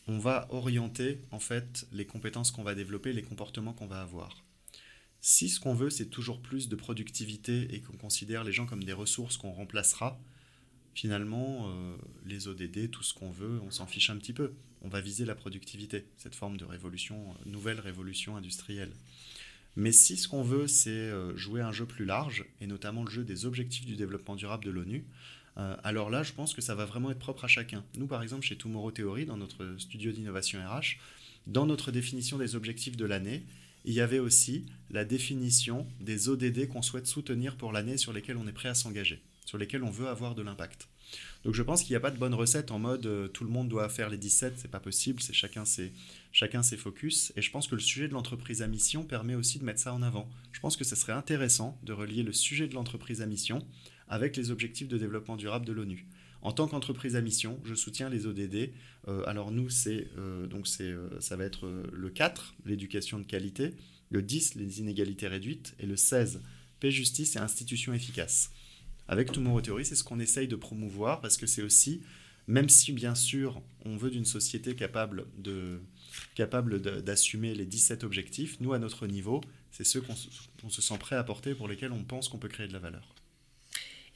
on 0.06 0.18
va 0.18 0.46
orienter 0.50 1.18
en 1.30 1.40
fait 1.40 1.86
les 1.92 2.06
compétences 2.06 2.50
qu'on 2.50 2.62
va 2.62 2.74
développer, 2.74 3.12
les 3.12 3.22
comportements 3.22 3.72
qu'on 3.72 3.86
va 3.86 4.00
avoir. 4.00 4.42
Si 5.20 5.48
ce 5.50 5.60
qu'on 5.60 5.74
veut, 5.74 5.90
c'est 5.90 6.06
toujours 6.06 6.40
plus 6.40 6.68
de 6.68 6.76
productivité 6.76 7.74
et 7.74 7.80
qu'on 7.80 7.96
considère 7.96 8.42
les 8.42 8.52
gens 8.52 8.66
comme 8.66 8.84
des 8.84 8.92
ressources 8.92 9.36
qu'on 9.36 9.52
remplacera, 9.52 10.18
finalement, 10.94 11.68
euh, 11.68 11.96
les 12.24 12.48
ODD, 12.48 12.90
tout 12.90 13.02
ce 13.02 13.12
qu'on 13.12 13.30
veut, 13.30 13.60
on 13.64 13.70
s'en 13.70 13.86
fiche 13.86 14.10
un 14.10 14.16
petit 14.16 14.32
peu. 14.32 14.52
On 14.82 14.88
va 14.88 15.00
viser 15.00 15.26
la 15.26 15.34
productivité, 15.34 16.06
cette 16.16 16.34
forme 16.34 16.56
de 16.56 16.64
révolution, 16.64 17.16
euh, 17.16 17.50
nouvelle 17.50 17.80
révolution 17.80 18.36
industrielle. 18.36 18.92
Mais 19.76 19.92
si 19.92 20.16
ce 20.16 20.26
qu'on 20.26 20.42
veut, 20.42 20.66
c'est 20.66 20.90
euh, 20.90 21.36
jouer 21.36 21.60
un 21.60 21.72
jeu 21.72 21.84
plus 21.84 22.06
large, 22.06 22.46
et 22.60 22.66
notamment 22.66 23.04
le 23.04 23.10
jeu 23.10 23.22
des 23.22 23.44
objectifs 23.44 23.84
du 23.86 23.96
développement 23.96 24.36
durable 24.36 24.64
de 24.64 24.70
l'ONU, 24.70 25.04
alors 25.84 26.08
là, 26.08 26.22
je 26.22 26.32
pense 26.32 26.54
que 26.54 26.62
ça 26.62 26.74
va 26.74 26.86
vraiment 26.86 27.10
être 27.10 27.18
propre 27.18 27.44
à 27.44 27.48
chacun. 27.48 27.84
Nous, 27.98 28.06
par 28.06 28.22
exemple, 28.22 28.46
chez 28.46 28.56
Tomorrow 28.56 28.92
Theory, 28.92 29.26
dans 29.26 29.36
notre 29.36 29.74
studio 29.76 30.10
d'innovation 30.10 30.58
RH, 30.58 30.96
dans 31.46 31.66
notre 31.66 31.90
définition 31.90 32.38
des 32.38 32.56
objectifs 32.56 32.96
de 32.96 33.04
l'année, 33.04 33.44
il 33.84 33.94
y 33.94 34.00
avait 34.00 34.18
aussi 34.18 34.66
la 34.90 35.04
définition 35.04 35.86
des 36.00 36.28
ODD 36.28 36.68
qu'on 36.68 36.82
souhaite 36.82 37.06
soutenir 37.06 37.56
pour 37.56 37.72
l'année 37.72 37.96
sur 37.96 38.12
lesquels 38.12 38.36
on 38.36 38.46
est 38.46 38.52
prêt 38.52 38.68
à 38.68 38.74
s'engager, 38.74 39.22
sur 39.44 39.58
lesquels 39.58 39.82
on 39.82 39.90
veut 39.90 40.08
avoir 40.08 40.34
de 40.34 40.42
l'impact. 40.42 40.88
Donc 41.44 41.54
je 41.54 41.62
pense 41.62 41.82
qu'il 41.82 41.92
n'y 41.92 41.96
a 41.96 42.00
pas 42.00 42.10
de 42.10 42.18
bonne 42.18 42.34
recette 42.34 42.70
en 42.70 42.78
mode 42.78 43.06
euh, 43.06 43.28
tout 43.28 43.44
le 43.44 43.50
monde 43.50 43.68
doit 43.68 43.88
faire 43.88 44.10
les 44.10 44.18
17, 44.18 44.58
c'est 44.58 44.70
pas 44.70 44.80
possible, 44.80 45.20
c'est 45.20 45.32
chacun 45.32 45.64
ses, 45.64 45.92
chacun 46.32 46.62
ses 46.62 46.76
focus. 46.76 47.32
Et 47.36 47.42
je 47.42 47.50
pense 47.50 47.66
que 47.66 47.74
le 47.74 47.80
sujet 47.80 48.08
de 48.08 48.12
l'entreprise 48.12 48.62
à 48.62 48.66
mission 48.66 49.04
permet 49.04 49.34
aussi 49.34 49.58
de 49.58 49.64
mettre 49.64 49.80
ça 49.80 49.94
en 49.94 50.02
avant. 50.02 50.28
Je 50.52 50.60
pense 50.60 50.76
que 50.76 50.84
ce 50.84 50.94
serait 50.94 51.12
intéressant 51.12 51.78
de 51.82 51.92
relier 51.92 52.22
le 52.22 52.32
sujet 52.32 52.68
de 52.68 52.74
l'entreprise 52.74 53.22
à 53.22 53.26
mission 53.26 53.66
avec 54.08 54.36
les 54.36 54.50
objectifs 54.50 54.88
de 54.88 54.98
développement 54.98 55.36
durable 55.36 55.66
de 55.66 55.72
l'ONU. 55.72 56.06
En 56.42 56.52
tant 56.52 56.68
qu'entreprise 56.68 57.16
à 57.16 57.20
mission, 57.20 57.60
je 57.64 57.74
soutiens 57.74 58.08
les 58.08 58.26
ODD. 58.26 58.70
Euh, 59.08 59.22
alors 59.26 59.50
nous, 59.50 59.68
c'est 59.68 60.08
euh, 60.16 60.46
donc 60.46 60.66
c'est 60.66 60.94
ça 61.20 61.36
va 61.36 61.44
être 61.44 61.70
le 61.92 62.10
4, 62.10 62.54
l'éducation 62.64 63.18
de 63.18 63.24
qualité, 63.24 63.74
le 64.10 64.22
10, 64.22 64.54
les 64.54 64.80
inégalités 64.80 65.28
réduites, 65.28 65.74
et 65.78 65.86
le 65.86 65.96
16, 65.96 66.42
paix, 66.80 66.90
justice 66.90 67.36
et 67.36 67.38
institutions 67.38 67.92
efficaces 67.92 68.50
avec 69.10 69.32
Tomorrow 69.32 69.60
Theory, 69.60 69.84
c'est 69.84 69.96
ce 69.96 70.04
qu'on 70.04 70.20
essaye 70.20 70.46
de 70.46 70.54
promouvoir 70.54 71.20
parce 71.20 71.36
que 71.36 71.44
c'est 71.44 71.62
aussi, 71.62 72.00
même 72.46 72.68
si 72.68 72.92
bien 72.92 73.16
sûr 73.16 73.60
on 73.84 73.96
veut 73.96 74.08
d'une 74.08 74.24
société 74.24 74.76
capable 74.76 75.26
de 75.36 75.80
capable 76.36 76.80
d'assumer 76.80 77.52
les 77.56 77.66
17 77.66 78.04
objectifs, 78.04 78.60
nous 78.60 78.72
à 78.72 78.78
notre 78.78 79.08
niveau, 79.08 79.40
c'est 79.72 79.84
ceux 79.84 80.00
qu'on 80.00 80.70
se 80.70 80.82
sent 80.82 80.98
prêt 80.98 81.16
à 81.16 81.24
porter 81.24 81.56
pour 81.56 81.66
lesquels 81.66 81.90
on 81.90 82.04
pense 82.04 82.28
qu'on 82.28 82.38
peut 82.38 82.48
créer 82.48 82.68
de 82.68 82.72
la 82.72 82.78
valeur. 82.78 83.14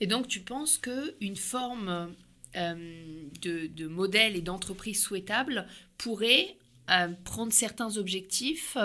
Et 0.01 0.07
donc 0.07 0.29
tu 0.29 0.41
penses 0.41 0.79
qu'une 0.79 1.37
forme 1.37 2.15
euh, 2.57 3.25
de, 3.43 3.89
modèle 3.89 4.37
et 4.37 4.41
d'entreprise 4.41 5.03
souhaitable 5.03 5.67
pourrait 5.99 6.57
euh, 6.91 7.09
prendre 7.25 7.53
certains 7.53 7.97
objectifs 7.97 8.77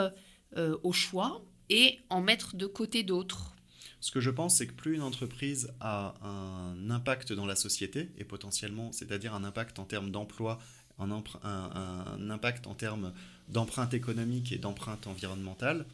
euh, 0.58 0.78
au 0.84 0.91
choix 0.91 1.43
et 1.69 2.00
en 2.10 2.22
mettre 2.22 2.56
de 2.56 2.65
côté 2.65 3.04
d'autres? 3.04 3.56
Ce 4.00 4.12
que 4.12 4.19
je 4.19 4.32
pense, 4.32 4.58
c'est 4.58 4.67
que 4.67 4.74
plus 4.74 4.95
une 4.95 5.02
entreprise 5.02 5.72
a 5.80 6.15
un 6.24 6.89
impact 6.89 7.34
dans 7.34 7.45
la 7.45 7.56
société, 7.56 8.10
et 8.17 8.24
potentiellement, 8.24 8.91
c'est-à-dire 8.91 9.36
un 9.36 9.43
impact 9.43 9.78
en 9.78 9.86
termes 9.86 10.10
d'emploi, 10.10 10.60
un, 10.98 12.30
impact 12.30 12.65
en 12.65 12.76
termes 12.76 13.13
d'empreinte 13.50 13.93
économique 13.93 14.52
et 14.52 14.58
d'empreinte 14.58 15.06
environnementale, 15.06 15.86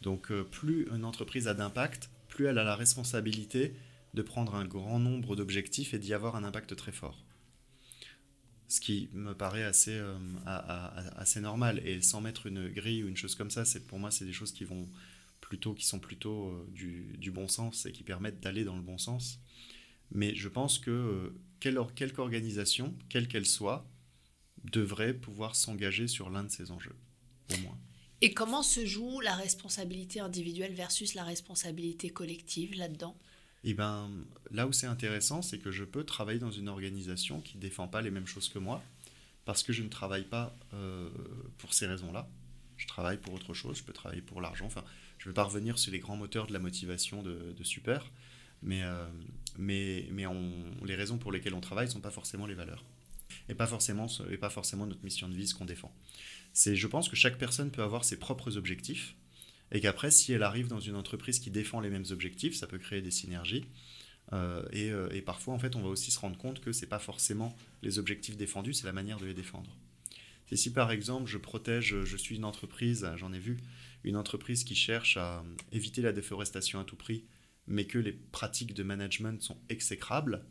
donc 0.00 0.32
plus 0.50 0.88
une 0.94 1.04
entreprise 1.04 1.46
a 1.46 1.54
d'impact, 1.54 2.10
plus 2.28 2.46
elle 2.46 2.58
a 2.58 2.64
la 2.64 2.76
responsabilité 2.76 3.74
de 4.14 4.22
prendre 4.22 4.54
un 4.54 4.64
grand 4.64 4.98
nombre 4.98 5.36
d'objectifs 5.36 5.92
et 5.92 5.98
d'y 5.98 6.14
avoir 6.14 6.36
un 6.36 6.44
impact 6.44 6.74
très 6.76 6.92
fort. 6.92 7.24
Ce 8.68 8.80
qui 8.80 9.10
me 9.12 9.34
paraît 9.34 9.64
assez, 9.64 9.92
euh, 9.92 10.18
assez 10.46 11.40
normal. 11.40 11.82
Et 11.84 12.00
sans 12.00 12.20
mettre 12.20 12.46
une 12.46 12.68
grille 12.68 13.04
ou 13.04 13.08
une 13.08 13.16
chose 13.16 13.34
comme 13.34 13.50
ça, 13.50 13.64
pour 13.88 13.98
moi, 13.98 14.10
c'est 14.10 14.24
des 14.24 14.32
choses 14.32 14.52
qui 14.52 14.64
vont 14.64 14.88
plutôt, 15.40 15.74
qui 15.74 15.84
sont 15.84 15.98
plutôt 15.98 16.48
euh, 16.48 16.66
du, 16.72 17.16
du, 17.18 17.30
bon 17.30 17.48
sens 17.48 17.86
et 17.86 17.92
qui 17.92 18.04
permettent 18.04 18.40
d'aller 18.40 18.64
dans 18.64 18.76
le 18.76 18.82
bon 18.82 18.98
sens. 18.98 19.40
Mais 20.10 20.34
je 20.34 20.48
pense 20.48 20.78
que 20.78 20.90
euh, 20.90 21.40
quelle, 21.60 21.78
quelque 21.94 22.20
organisation, 22.20 22.96
quelle 23.08 23.28
qu'elle 23.28 23.46
soit, 23.46 23.86
devrait 24.62 25.12
pouvoir 25.12 25.56
s'engager 25.56 26.08
sur 26.08 26.30
l'un 26.30 26.44
de 26.44 26.50
ces 26.50 26.70
enjeux, 26.70 26.96
au 27.52 27.58
moins. 27.58 27.78
Et 28.22 28.32
comment 28.32 28.62
se 28.62 28.86
joue 28.86 29.20
la 29.20 29.34
responsabilité 29.34 30.20
individuelle 30.20 30.72
versus 30.72 31.14
la 31.14 31.24
responsabilité 31.24 32.08
collective 32.08 32.74
là-dedans? 32.74 33.18
Et 33.64 33.70
eh 33.70 33.74
ben, 33.74 34.10
là 34.50 34.66
où 34.66 34.72
c'est 34.74 34.86
intéressant, 34.86 35.40
c'est 35.40 35.58
que 35.58 35.70
je 35.70 35.84
peux 35.84 36.04
travailler 36.04 36.38
dans 36.38 36.50
une 36.50 36.68
organisation 36.68 37.40
qui 37.40 37.56
ne 37.56 37.62
défend 37.62 37.88
pas 37.88 38.02
les 38.02 38.10
mêmes 38.10 38.26
choses 38.26 38.50
que 38.50 38.58
moi, 38.58 38.82
parce 39.46 39.62
que 39.62 39.72
je 39.72 39.82
ne 39.82 39.88
travaille 39.88 40.24
pas 40.24 40.54
euh, 40.74 41.08
pour 41.56 41.72
ces 41.72 41.86
raisons-là. 41.86 42.28
Je 42.76 42.86
travaille 42.86 43.16
pour 43.16 43.32
autre 43.32 43.54
chose, 43.54 43.78
je 43.78 43.82
peux 43.82 43.94
travailler 43.94 44.20
pour 44.20 44.42
l'argent. 44.42 44.66
Enfin, 44.66 44.84
je 45.16 45.26
ne 45.26 45.32
vais 45.32 45.34
pas 45.34 45.44
revenir 45.44 45.78
sur 45.78 45.92
les 45.92 45.98
grands 45.98 46.16
moteurs 46.16 46.46
de 46.46 46.52
la 46.52 46.58
motivation 46.58 47.22
de, 47.22 47.54
Super, 47.62 48.10
mais, 48.62 48.82
euh, 48.82 49.06
mais, 49.56 50.08
mais 50.10 50.24
les 50.84 50.94
raisons 50.94 51.16
pour 51.16 51.32
lesquelles 51.32 51.54
on 51.54 51.62
travaille 51.62 51.86
ne 51.86 51.92
sont 51.92 52.00
pas 52.00 52.10
forcément 52.10 52.44
les 52.44 52.54
valeurs. 52.54 52.84
Et 53.48 53.54
pas 53.54 53.66
forcément, 53.66 54.08
et 54.30 54.36
pas 54.36 54.50
forcément 54.50 54.86
notre 54.86 55.02
mission 55.02 55.26
de 55.26 55.34
vie, 55.34 55.48
ce 55.48 55.54
qu'on 55.54 55.64
défend. 55.64 55.90
C'est, 56.52 56.76
je 56.76 56.86
pense 56.86 57.08
que 57.08 57.16
chaque 57.16 57.38
personne 57.38 57.70
peut 57.70 57.82
avoir 57.82 58.04
ses 58.04 58.18
propres 58.18 58.58
objectifs, 58.58 59.16
et 59.72 59.80
qu'après, 59.80 60.10
si 60.10 60.32
elle 60.32 60.42
arrive 60.42 60.68
dans 60.68 60.80
une 60.80 60.96
entreprise 60.96 61.38
qui 61.38 61.50
défend 61.50 61.80
les 61.80 61.90
mêmes 61.90 62.04
objectifs, 62.10 62.56
ça 62.56 62.66
peut 62.66 62.78
créer 62.78 63.02
des 63.02 63.10
synergies. 63.10 63.64
Euh, 64.32 64.64
euh, 64.74 65.10
et, 65.10 65.22
parfois, 65.22 65.54
en 65.54 65.58
fait, 65.58 65.76
on 65.76 65.82
va 65.82 65.88
aussi 65.88 66.10
se 66.10 66.18
rendre 66.18 66.38
compte 66.38 66.60
que 66.60 66.72
ce 66.72 66.82
n'est 66.82 66.88
pas 66.88 66.98
forcément 66.98 67.56
les 67.82 67.98
objectifs 67.98 68.36
défendus, 68.36 68.74
c'est 68.74 68.86
la 68.86 68.92
manière 68.92 69.18
de 69.18 69.26
les 69.26 69.34
défendre. 69.34 69.76
C'est 70.46 70.56
si 70.56 70.72
par 70.72 70.90
exemple, 70.90 71.30
je 71.30 71.38
protège, 71.38 72.02
je 72.04 72.16
suis 72.16 72.36
une 72.36 72.44
entreprise, 72.44 73.08
j'en 73.16 73.32
ai 73.32 73.38
vu, 73.38 73.56
une 74.04 74.16
entreprise 74.16 74.64
qui 74.64 74.74
cherche 74.74 75.16
à 75.16 75.42
éviter 75.72 76.02
la 76.02 76.12
déforestation 76.12 76.78
à 76.78 76.84
tout 76.84 76.96
prix, 76.96 77.24
mais 77.66 77.86
que 77.86 77.98
les 77.98 78.12
pratiques 78.12 78.74
de 78.74 78.82
management 78.82 79.42
sont 79.42 79.56
exécrables, 79.70 80.44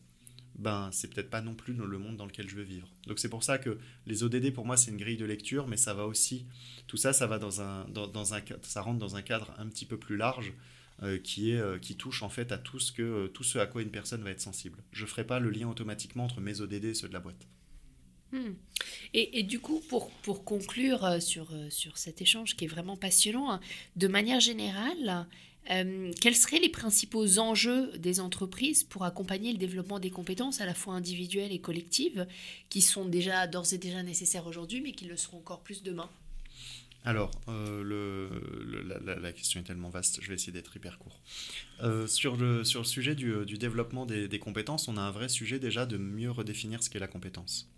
ben 0.55 0.89
c'est 0.91 1.13
peut-être 1.13 1.29
pas 1.29 1.41
non 1.41 1.55
plus 1.55 1.73
le 1.73 1.97
monde 1.97 2.17
dans 2.17 2.25
lequel 2.25 2.49
je 2.49 2.55
veux 2.55 2.63
vivre. 2.63 2.87
Donc 3.07 3.19
c'est 3.19 3.29
pour 3.29 3.43
ça 3.43 3.57
que 3.57 3.77
les 4.05 4.23
ODD 4.23 4.53
pour 4.53 4.65
moi 4.65 4.77
c'est 4.77 4.91
une 4.91 4.97
grille 4.97 5.17
de 5.17 5.25
lecture, 5.25 5.67
mais 5.67 5.77
ça 5.77 5.93
va 5.93 6.05
aussi, 6.05 6.45
tout 6.87 6.97
ça 6.97 7.13
ça 7.13 7.27
va 7.27 7.39
dans 7.39 7.61
un, 7.61 7.85
dans, 7.85 8.33
un 8.33 8.41
ça 8.61 8.81
rentre 8.81 8.99
dans 8.99 9.15
un 9.15 9.21
cadre 9.21 9.53
un 9.57 9.67
petit 9.67 9.85
peu 9.85 9.97
plus 9.97 10.17
large 10.17 10.53
euh, 11.01 11.17
qui 11.17 11.51
est 11.51 11.59
euh, 11.59 11.79
qui 11.79 11.95
touche 11.95 12.21
en 12.21 12.29
fait 12.29 12.51
à 12.51 12.57
tout 12.57 12.79
ce 12.79 12.91
que 12.91 13.27
tout 13.27 13.43
ce 13.43 13.57
à 13.57 13.65
quoi 13.65 13.81
une 13.81 13.91
personne 13.91 14.21
va 14.23 14.31
être 14.31 14.41
sensible. 14.41 14.83
Je 14.91 15.05
ferai 15.05 15.25
pas 15.25 15.39
le 15.39 15.49
lien 15.49 15.67
automatiquement 15.67 16.25
entre 16.25 16.39
mes 16.39 16.61
ODD 16.61 16.85
et 16.85 16.93
ceux 16.93 17.07
de 17.07 17.13
la 17.13 17.19
boîte. 17.19 17.47
Hmm. 18.31 18.53
Et, 19.13 19.39
et, 19.39 19.43
du 19.43 19.59
coup, 19.59 19.79
pour, 19.89 20.09
pour 20.09 20.43
conclure 20.43 21.05
euh, 21.05 21.19
sur, 21.19 21.53
sur 21.69 21.99
cet 21.99 22.19
échange 22.19 22.55
qui 22.55 22.65
est 22.65 22.67
vraiment 22.67 22.97
passionnant, 22.97 23.51
hein, 23.51 23.59
de 23.95 24.07
manière 24.07 24.39
générale, 24.39 25.27
euh, 25.71 26.11
quels 26.19 26.35
seraient 26.35 26.59
les 26.59 26.69
principaux 26.69 27.39
enjeux 27.39 27.97
des 27.97 28.19
entreprises 28.19 28.83
pour 28.83 29.05
accompagner 29.05 29.51
le 29.51 29.57
développement 29.57 29.99
des 29.99 30.09
compétences 30.09 30.61
à 30.61 30.65
la 30.65 30.73
fois 30.73 30.93
individuelles 30.93 31.51
et 31.51 31.59
collectives, 31.59 32.27
qui 32.69 32.81
sont 32.81 33.05
déjà 33.05 33.47
d'ores 33.47 33.73
et 33.73 33.77
déjà 33.77 34.03
nécessaires 34.03 34.47
aujourd'hui, 34.47 34.81
mais 34.81 34.91
qui 34.91 35.05
le 35.05 35.15
seront 35.15 35.37
encore 35.37 35.61
plus 35.61 35.83
demain? 35.83 36.09
Alors, 37.05 37.31
euh, 37.49 39.19
la, 39.21 39.33
question 39.33 39.59
est 39.59 39.63
tellement 39.63 39.89
vaste, 39.89 40.19
je 40.21 40.29
vais 40.29 40.35
essayer 40.35 40.53
d'être 40.53 40.75
hyper 40.75 40.97
court. 40.97 41.19
Euh, 41.81 42.07
sur, 42.07 42.37
le, 42.37 42.63
sujet 42.63 43.13
du, 43.13 43.57
développement 43.57 44.05
des, 44.05 44.39
compétences, 44.39 44.87
on 44.87 44.95
a 44.95 45.01
un 45.01 45.11
vrai 45.11 45.27
sujet 45.27 45.59
déjà 45.59 45.85
de 45.85 45.97
mieux 45.97 46.31
redéfinir 46.31 46.81
ce 46.81 46.89
qu'est 46.89 46.99
la 46.99 47.07
compétence. 47.07 47.69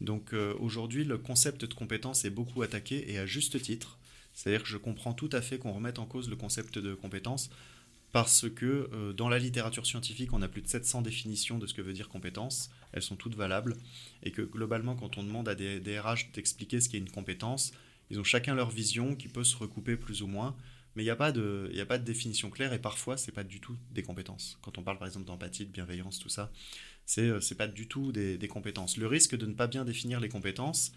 Donc 0.00 0.32
aujourd'hui, 0.60 1.04
le 1.04 1.18
concept 1.18 1.64
de 1.64 1.74
compétence 1.74 2.24
est 2.24 2.30
beaucoup 2.30 2.62
attaqué 2.62 3.12
et 3.12 3.18
à 3.18 3.26
juste 3.26 3.60
titre. 3.60 3.98
C'est-à-dire 4.34 4.62
que 4.62 4.68
je 4.68 4.76
comprends 4.76 5.12
tout 5.12 5.30
à 5.32 5.42
fait 5.42 5.58
qu'on 5.58 5.72
remette 5.72 5.98
en 5.98 6.06
cause 6.06 6.30
le 6.30 6.36
concept 6.36 6.78
de 6.78 6.94
compétence 6.94 7.50
parce 8.12 8.48
que 8.48 8.90
euh, 8.92 9.12
dans 9.12 9.28
la 9.28 9.38
littérature 9.38 9.86
scientifique, 9.86 10.32
on 10.32 10.42
a 10.42 10.48
plus 10.48 10.62
de 10.62 10.68
700 10.68 11.02
définitions 11.02 11.58
de 11.58 11.66
ce 11.66 11.74
que 11.74 11.82
veut 11.82 11.92
dire 11.92 12.08
compétence, 12.08 12.70
elles 12.92 13.02
sont 13.02 13.16
toutes 13.16 13.36
valables, 13.36 13.76
et 14.22 14.32
que 14.32 14.42
globalement, 14.42 14.96
quand 14.96 15.18
on 15.18 15.22
demande 15.22 15.48
à 15.48 15.54
des, 15.54 15.80
des 15.80 15.98
RH 15.98 16.32
d'expliquer 16.34 16.80
ce 16.80 16.88
qu'est 16.88 16.98
une 16.98 17.10
compétence, 17.10 17.72
ils 18.10 18.18
ont 18.18 18.24
chacun 18.24 18.54
leur 18.54 18.70
vision 18.70 19.14
qui 19.14 19.28
peut 19.28 19.44
se 19.44 19.56
recouper 19.56 19.96
plus 19.96 20.22
ou 20.22 20.26
moins, 20.26 20.56
mais 20.96 21.04
il 21.04 21.06
n'y 21.06 21.10
a, 21.10 21.16
pas 21.16 21.30
de, 21.30 21.72
a 21.78 21.86
pas 21.86 21.98
de 21.98 22.04
définition 22.04 22.50
claire, 22.50 22.72
et 22.72 22.80
parfois, 22.80 23.16
ce 23.16 23.26
n'est 23.26 23.34
pas 23.34 23.44
du 23.44 23.60
tout 23.60 23.76
des 23.92 24.02
compétences. 24.02 24.58
Quand 24.62 24.76
on 24.78 24.82
parle 24.82 24.98
par 24.98 25.06
exemple 25.06 25.26
d'empathie, 25.26 25.66
de 25.66 25.70
bienveillance, 25.70 26.18
tout 26.18 26.28
ça, 26.28 26.50
c'est 27.06 27.22
n'est 27.22 27.28
euh, 27.28 27.54
pas 27.56 27.68
du 27.68 27.86
tout 27.86 28.10
des 28.10 28.48
compétences. 28.48 28.96
Le 28.96 29.06
risque 29.06 29.36
de 29.36 29.46
ne 29.46 29.54
pas 29.54 29.68
bien 29.68 29.84
définir 29.84 30.18
les 30.18 30.28
compétences, 30.28 30.92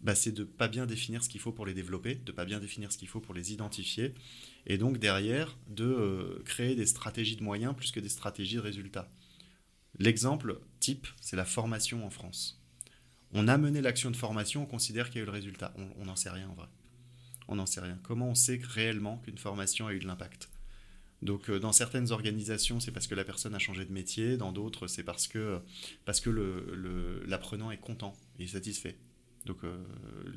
bah, 0.00 0.14
c'est 0.14 0.32
de 0.32 0.44
pas 0.44 0.68
bien 0.68 0.86
définir 0.86 1.22
ce 1.22 1.28
qu'il 1.28 1.40
faut 1.40 1.52
pour 1.52 1.66
les 1.66 1.74
développer, 1.74 2.14
de 2.14 2.32
pas 2.32 2.44
bien 2.44 2.60
définir 2.60 2.92
ce 2.92 2.98
qu'il 2.98 3.08
faut 3.08 3.20
pour 3.20 3.34
les 3.34 3.52
identifier, 3.52 4.14
et 4.66 4.78
donc 4.78 4.98
derrière 4.98 5.56
de 5.68 5.84
euh, 5.84 6.42
créer 6.44 6.74
des 6.74 6.86
stratégies 6.86 7.36
de 7.36 7.42
moyens 7.42 7.74
plus 7.74 7.90
que 7.90 8.00
des 8.00 8.08
stratégies 8.08 8.56
de 8.56 8.60
résultats. 8.60 9.10
L'exemple 9.98 10.60
type, 10.80 11.06
c'est 11.20 11.36
la 11.36 11.44
formation 11.44 12.04
en 12.04 12.10
France. 12.10 12.60
On 13.32 13.48
a 13.48 13.58
mené 13.58 13.80
l'action 13.80 14.10
de 14.10 14.16
formation, 14.16 14.62
on 14.62 14.66
considère 14.66 15.08
qu'il 15.08 15.16
y 15.16 15.20
a 15.20 15.22
eu 15.22 15.26
le 15.26 15.32
résultat. 15.32 15.74
On 15.98 16.04
n'en 16.04 16.16
sait 16.16 16.30
rien 16.30 16.48
en 16.48 16.54
vrai. 16.54 16.68
On 17.48 17.56
n'en 17.56 17.66
sait 17.66 17.80
rien. 17.80 17.98
Comment 18.02 18.28
on 18.28 18.34
sait 18.34 18.60
réellement 18.62 19.18
qu'une 19.18 19.38
formation 19.38 19.86
a 19.86 19.92
eu 19.92 19.98
de 19.98 20.06
l'impact? 20.06 20.48
Donc 21.22 21.48
euh, 21.48 21.58
dans 21.58 21.72
certaines 21.72 22.12
organisations, 22.12 22.80
c'est 22.80 22.92
parce 22.92 23.06
que 23.06 23.14
la 23.14 23.24
personne 23.24 23.54
a 23.54 23.58
changé 23.58 23.84
de 23.84 23.92
métier, 23.92 24.36
dans 24.36 24.52
d'autres, 24.52 24.86
c'est 24.86 25.02
parce 25.02 25.26
que, 25.26 25.60
parce 26.04 26.20
que 26.20 26.30
l'apprenant 27.26 27.70
est 27.70 27.78
content 27.78 28.14
et 28.38 28.46
satisfait. 28.46 28.98
Donc 29.44 29.58
euh, 29.64 29.76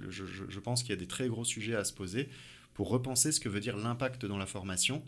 je, 0.09 0.59
pense 0.59 0.81
qu'il 0.81 0.91
y 0.91 0.93
a 0.93 0.97
des 0.97 1.07
très 1.07 1.27
gros 1.27 1.45
sujets 1.45 1.75
à 1.75 1.83
se 1.83 1.93
poser 1.93 2.29
pour 2.73 2.89
repenser 2.89 3.31
ce 3.31 3.39
que 3.39 3.49
veut 3.49 3.59
dire 3.59 3.77
l'impact 3.77 4.25
dans 4.25 4.37
la 4.37 4.45
formation. 4.45 5.03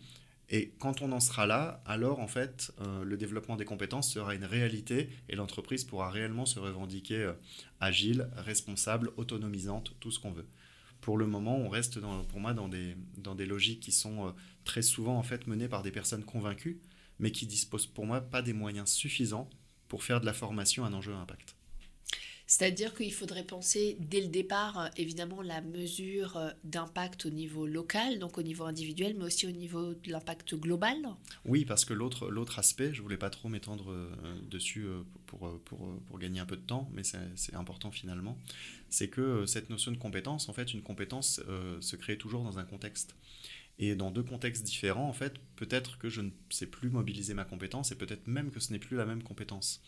Et 0.51 0.73
quand 0.79 1.03
on 1.03 1.11
en 1.11 1.19
sera 1.19 1.45
là, 1.45 1.83
alors 1.85 2.19
en 2.19 2.27
fait, 2.27 2.73
euh, 2.81 3.03
le 3.03 3.17
développement 3.17 3.55
des 3.55 3.65
compétences 3.65 4.11
sera 4.11 4.33
une 4.33 4.45
réalité 4.45 5.09
et 5.27 5.35
l'entreprise 5.35 5.83
pourra 5.83 6.09
réellement 6.09 6.47
se 6.47 6.57
revendiquer 6.59 7.17
euh, 7.17 7.33
agile, 7.79 8.29
responsable, 8.35 9.11
autonomisante, 9.17 9.93
tout 9.99 10.09
ce 10.09 10.19
qu'on 10.19 10.31
veut. 10.31 10.47
Pour 11.01 11.17
le 11.17 11.27
moment, 11.27 11.57
on 11.57 11.69
reste 11.69 11.99
pour 12.29 12.39
moi 12.39 12.53
dans 12.53 12.67
des, 12.67 12.97
dans 13.17 13.35
des 13.35 13.45
logiques 13.45 13.79
qui 13.79 13.91
sont 13.91 14.33
très 14.65 14.81
souvent 14.81 15.17
en 15.17 15.23
fait 15.23 15.47
menées 15.47 15.69
par 15.69 15.81
des 15.81 15.91
personnes 15.91 16.25
convaincues, 16.25 16.81
mais 17.19 17.31
qui 17.31 17.45
disposent 17.45 17.87
pour 17.87 18.05
moi 18.05 18.19
pas 18.19 18.41
des 18.41 18.51
moyens 18.51 18.89
suffisants 18.89 19.49
pour 19.87 20.03
faire 20.03 20.19
de 20.19 20.25
la 20.25 20.33
formation 20.33 20.83
un 20.83 20.91
enjeu 20.91 21.13
à 21.13 21.17
impact. 21.17 21.55
C'est-à-dire 22.49 22.95
qu'il 22.95 23.13
faudrait 23.13 23.43
penser 23.43 23.95
dès 23.99 24.21
le 24.21 24.27
départ, 24.27 24.79
euh, 24.79 24.87
évidemment, 24.97 25.43
la 25.43 25.61
mesure 25.61 26.35
euh, 26.35 26.49
d'impact 26.63 27.27
au 27.27 27.29
niveau 27.29 27.67
local, 27.67 28.17
donc 28.17 28.39
au 28.39 28.41
niveau 28.41 28.63
individuel, 28.63 29.15
mais 29.15 29.25
aussi 29.25 29.45
au 29.45 29.51
niveau 29.51 29.93
de 29.93 30.11
l'impact 30.11 30.55
global 30.55 30.97
Oui, 31.45 31.63
parce 31.63 31.85
que 31.85 31.93
l'autre, 31.93 32.27
l'autre 32.31 32.57
aspect, 32.57 32.91
je 32.91 32.97
ne 32.97 33.03
voulais 33.03 33.17
pas 33.17 33.29
trop 33.29 33.49
m'étendre 33.49 33.91
euh, 33.91 34.09
dessus 34.49 34.87
pour, 35.27 35.61
pour, 35.63 35.93
pour, 36.07 36.17
gagner 36.17 36.39
un 36.39 36.47
peu 36.47 36.55
de 36.55 36.65
temps, 36.65 36.89
mais 36.91 37.03
c'est, 37.03 37.53
important 37.53 37.91
finalement, 37.91 38.35
c'est 38.89 39.09
que 39.09 39.45
cette 39.45 39.69
notion 39.69 39.91
de 39.91 39.97
compétence, 39.97 40.49
en 40.49 40.53
fait, 40.53 40.73
une 40.73 40.81
compétence 40.81 41.41
se 41.79 41.95
crée 41.95 42.17
toujours 42.17 42.43
dans 42.43 42.57
un 42.57 42.65
contexte. 42.65 43.15
Et 43.79 43.95
dans 43.95 44.11
deux 44.11 44.23
contextes 44.23 44.63
différents, 44.63 45.07
en 45.07 45.13
fait, 45.13 45.33
peut-être 45.55 45.97
que 45.97 46.09
je 46.09 46.21
ne 46.21 46.29
sais 46.49 46.67
plus 46.67 46.89
mobiliser 46.89 47.33
ma 47.33 47.45
compétence 47.45 47.91
et 47.91 47.95
peut-être 47.95 48.27
même 48.27 48.51
que 48.51 48.59
ce 48.59 48.73
n'est 48.73 48.79
plus 48.79 48.97
la 48.97 49.05
même 49.05 49.23
compétence. 49.23 49.81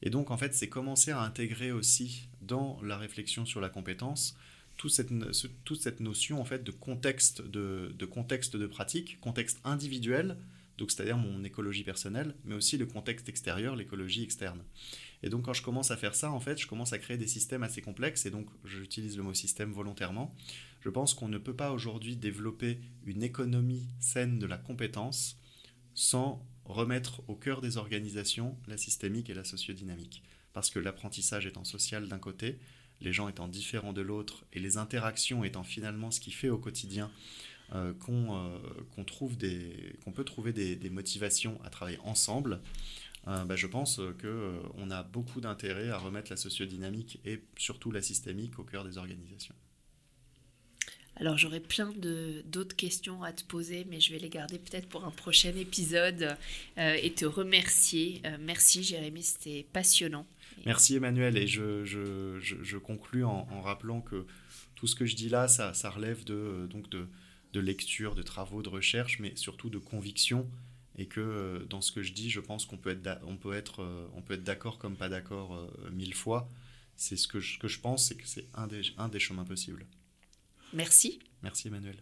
Et 0.00 0.10
donc, 0.10 0.30
en 0.30 0.36
fait, 0.36 0.54
c'est 0.54 0.68
commencer 0.68 1.10
à 1.10 1.20
intégrer 1.20 1.72
aussi 1.72 2.28
dans 2.40 2.80
la 2.82 2.96
réflexion 2.96 3.44
sur 3.44 3.60
la 3.60 3.68
compétence 3.68 4.36
toute 4.76 4.90
cette, 4.90 6.00
notion 6.00 6.40
en 6.40 6.44
fait 6.44 6.64
de 6.64 6.72
contexte 6.72 7.42
de, 7.42 7.94
de 7.96 8.06
contexte 8.06 8.56
de 8.56 8.66
pratique, 8.66 9.20
contexte 9.20 9.60
individuel, 9.64 10.36
donc 10.78 10.90
c'est-à-dire 10.90 11.16
mon 11.16 11.44
écologie 11.44 11.84
personnelle, 11.84 12.34
mais 12.44 12.54
aussi 12.54 12.76
le 12.78 12.86
contexte 12.86 13.28
extérieur, 13.28 13.76
l'écologie 13.76 14.24
externe. 14.24 14.60
Et 15.22 15.28
donc 15.28 15.44
quand 15.44 15.52
je 15.52 15.62
commence 15.62 15.90
à 15.90 15.96
faire 15.96 16.14
ça, 16.14 16.30
en 16.32 16.40
fait, 16.40 16.60
je 16.60 16.66
commence 16.66 16.92
à 16.92 16.98
créer 16.98 17.16
des 17.16 17.26
systèmes 17.26 17.62
assez 17.62 17.80
complexes, 17.80 18.26
et 18.26 18.30
donc 18.30 18.48
j'utilise 18.64 19.16
le 19.16 19.22
mot 19.22 19.34
système 19.34 19.72
volontairement. 19.72 20.34
Je 20.80 20.88
pense 20.88 21.14
qu'on 21.14 21.28
ne 21.28 21.38
peut 21.38 21.54
pas 21.54 21.70
aujourd'hui 21.70 22.16
développer 22.16 22.80
une 23.06 23.22
économie 23.22 23.86
saine 24.00 24.38
de 24.38 24.46
la 24.46 24.58
compétence 24.58 25.36
sans 25.94 26.44
remettre 26.64 27.22
au 27.28 27.34
cœur 27.34 27.60
des 27.60 27.76
organisations 27.76 28.56
la 28.66 28.76
systémique 28.76 29.30
et 29.30 29.34
la 29.34 29.44
sociodynamique. 29.44 30.22
Parce 30.52 30.70
que 30.70 30.78
l'apprentissage 30.78 31.46
étant 31.46 31.64
social 31.64 32.08
d'un 32.08 32.18
côté, 32.18 32.58
les 33.00 33.12
gens 33.12 33.28
étant 33.28 33.48
différents 33.48 33.92
de 33.92 34.02
l'autre, 34.02 34.44
et 34.52 34.60
les 34.60 34.76
interactions 34.76 35.44
étant 35.44 35.64
finalement 35.64 36.10
ce 36.10 36.20
qui 36.20 36.30
fait 36.30 36.50
au 36.50 36.58
quotidien 36.58 37.10
euh, 37.74 37.94
euh, 38.08 38.58
qu'on 38.94 39.04
trouve 39.04 39.36
peut 39.36 40.24
trouver 40.24 40.52
des, 40.52 40.90
motivations 40.90 41.58
à 41.64 41.70
travailler 41.70 41.98
ensemble, 42.04 42.60
euh, 43.28 43.44
bah, 43.44 43.56
je 43.56 43.66
pense 43.66 44.00
qu'on 44.20 44.90
a 44.90 45.02
beaucoup 45.02 45.40
d'intérêt 45.40 45.90
à 45.90 45.98
remettre 45.98 46.30
la 46.30 46.36
sociodynamique 46.36 47.20
et 47.24 47.42
surtout 47.56 47.90
la 47.90 48.02
systémique 48.02 48.58
au 48.58 48.64
cœur 48.64 48.84
des 48.84 48.98
organisations. 48.98 49.54
Alors 51.16 51.36
j'aurais 51.36 51.60
plein 51.60 51.92
d'autres 52.46 52.74
questions 52.74 53.22
à 53.22 53.32
te 53.32 53.44
poser, 53.44 53.86
mais 53.88 54.00
je 54.00 54.12
vais 54.12 54.18
les 54.18 54.30
garder 54.30 54.58
peut-être 54.58 54.88
pour 54.88 55.04
un 55.04 55.10
prochain 55.10 55.54
épisode 55.56 56.36
euh, 56.78 56.96
et 57.00 57.12
te 57.12 57.24
remercier. 57.24 58.22
Euh, 58.24 58.38
merci 58.40 58.82
Jérémy, 58.82 59.22
c'était 59.22 59.66
passionnant. 59.72 60.26
Merci 60.64 60.96
Emmanuel, 60.96 61.36
et 61.36 61.46
je, 61.46 61.84
je, 61.84 62.38
je, 62.40 62.76
conclus 62.78 63.24
en, 63.24 63.46
en, 63.50 63.60
rappelant 63.60 64.00
que 64.00 64.26
tout 64.74 64.86
ce 64.86 64.94
que 64.94 65.06
je 65.06 65.14
dis 65.16 65.28
là, 65.28 65.48
ça, 65.48 65.74
ça 65.74 65.90
relève 65.90 66.24
de, 66.24 66.66
donc 66.70 66.88
de, 66.88 67.06
de 67.52 67.60
lecture, 67.60 68.14
de 68.14 68.22
travaux, 68.22 68.62
de 68.62 68.68
recherche, 68.68 69.18
mais 69.18 69.34
surtout 69.36 69.70
de 69.70 69.78
conviction, 69.78 70.48
et 70.96 71.06
que 71.06 71.20
euh, 71.20 71.64
dans 71.66 71.80
ce 71.80 71.92
que 71.92 72.02
je 72.02 72.12
dis, 72.12 72.30
je 72.30 72.40
pense 72.40 72.66
qu'on 72.66 72.76
peut 72.76 72.90
être, 72.90 73.20
on 73.24 73.36
peut 73.36 73.54
être, 73.54 73.82
euh, 73.82 74.08
on 74.14 74.22
peut 74.22 74.34
être 74.34 74.44
d'accord 74.44 74.78
comme 74.78 74.96
pas 74.96 75.08
d'accord 75.08 75.54
euh, 75.54 75.90
mille 75.90 76.14
fois. 76.14 76.48
C'est 76.96 77.16
ce 77.16 77.26
que 77.26 77.40
je, 77.40 77.58
que 77.58 77.68
je 77.68 77.80
pense, 77.80 78.06
c'est 78.06 78.16
que 78.16 78.26
c'est 78.26 78.46
un 78.54 78.66
des, 78.66 78.82
un 78.98 79.08
des 79.08 79.18
chemins 79.18 79.44
possibles. 79.44 79.86
Merci. 80.72 81.18
Merci 81.42 81.68
Emmanuel. 81.68 81.96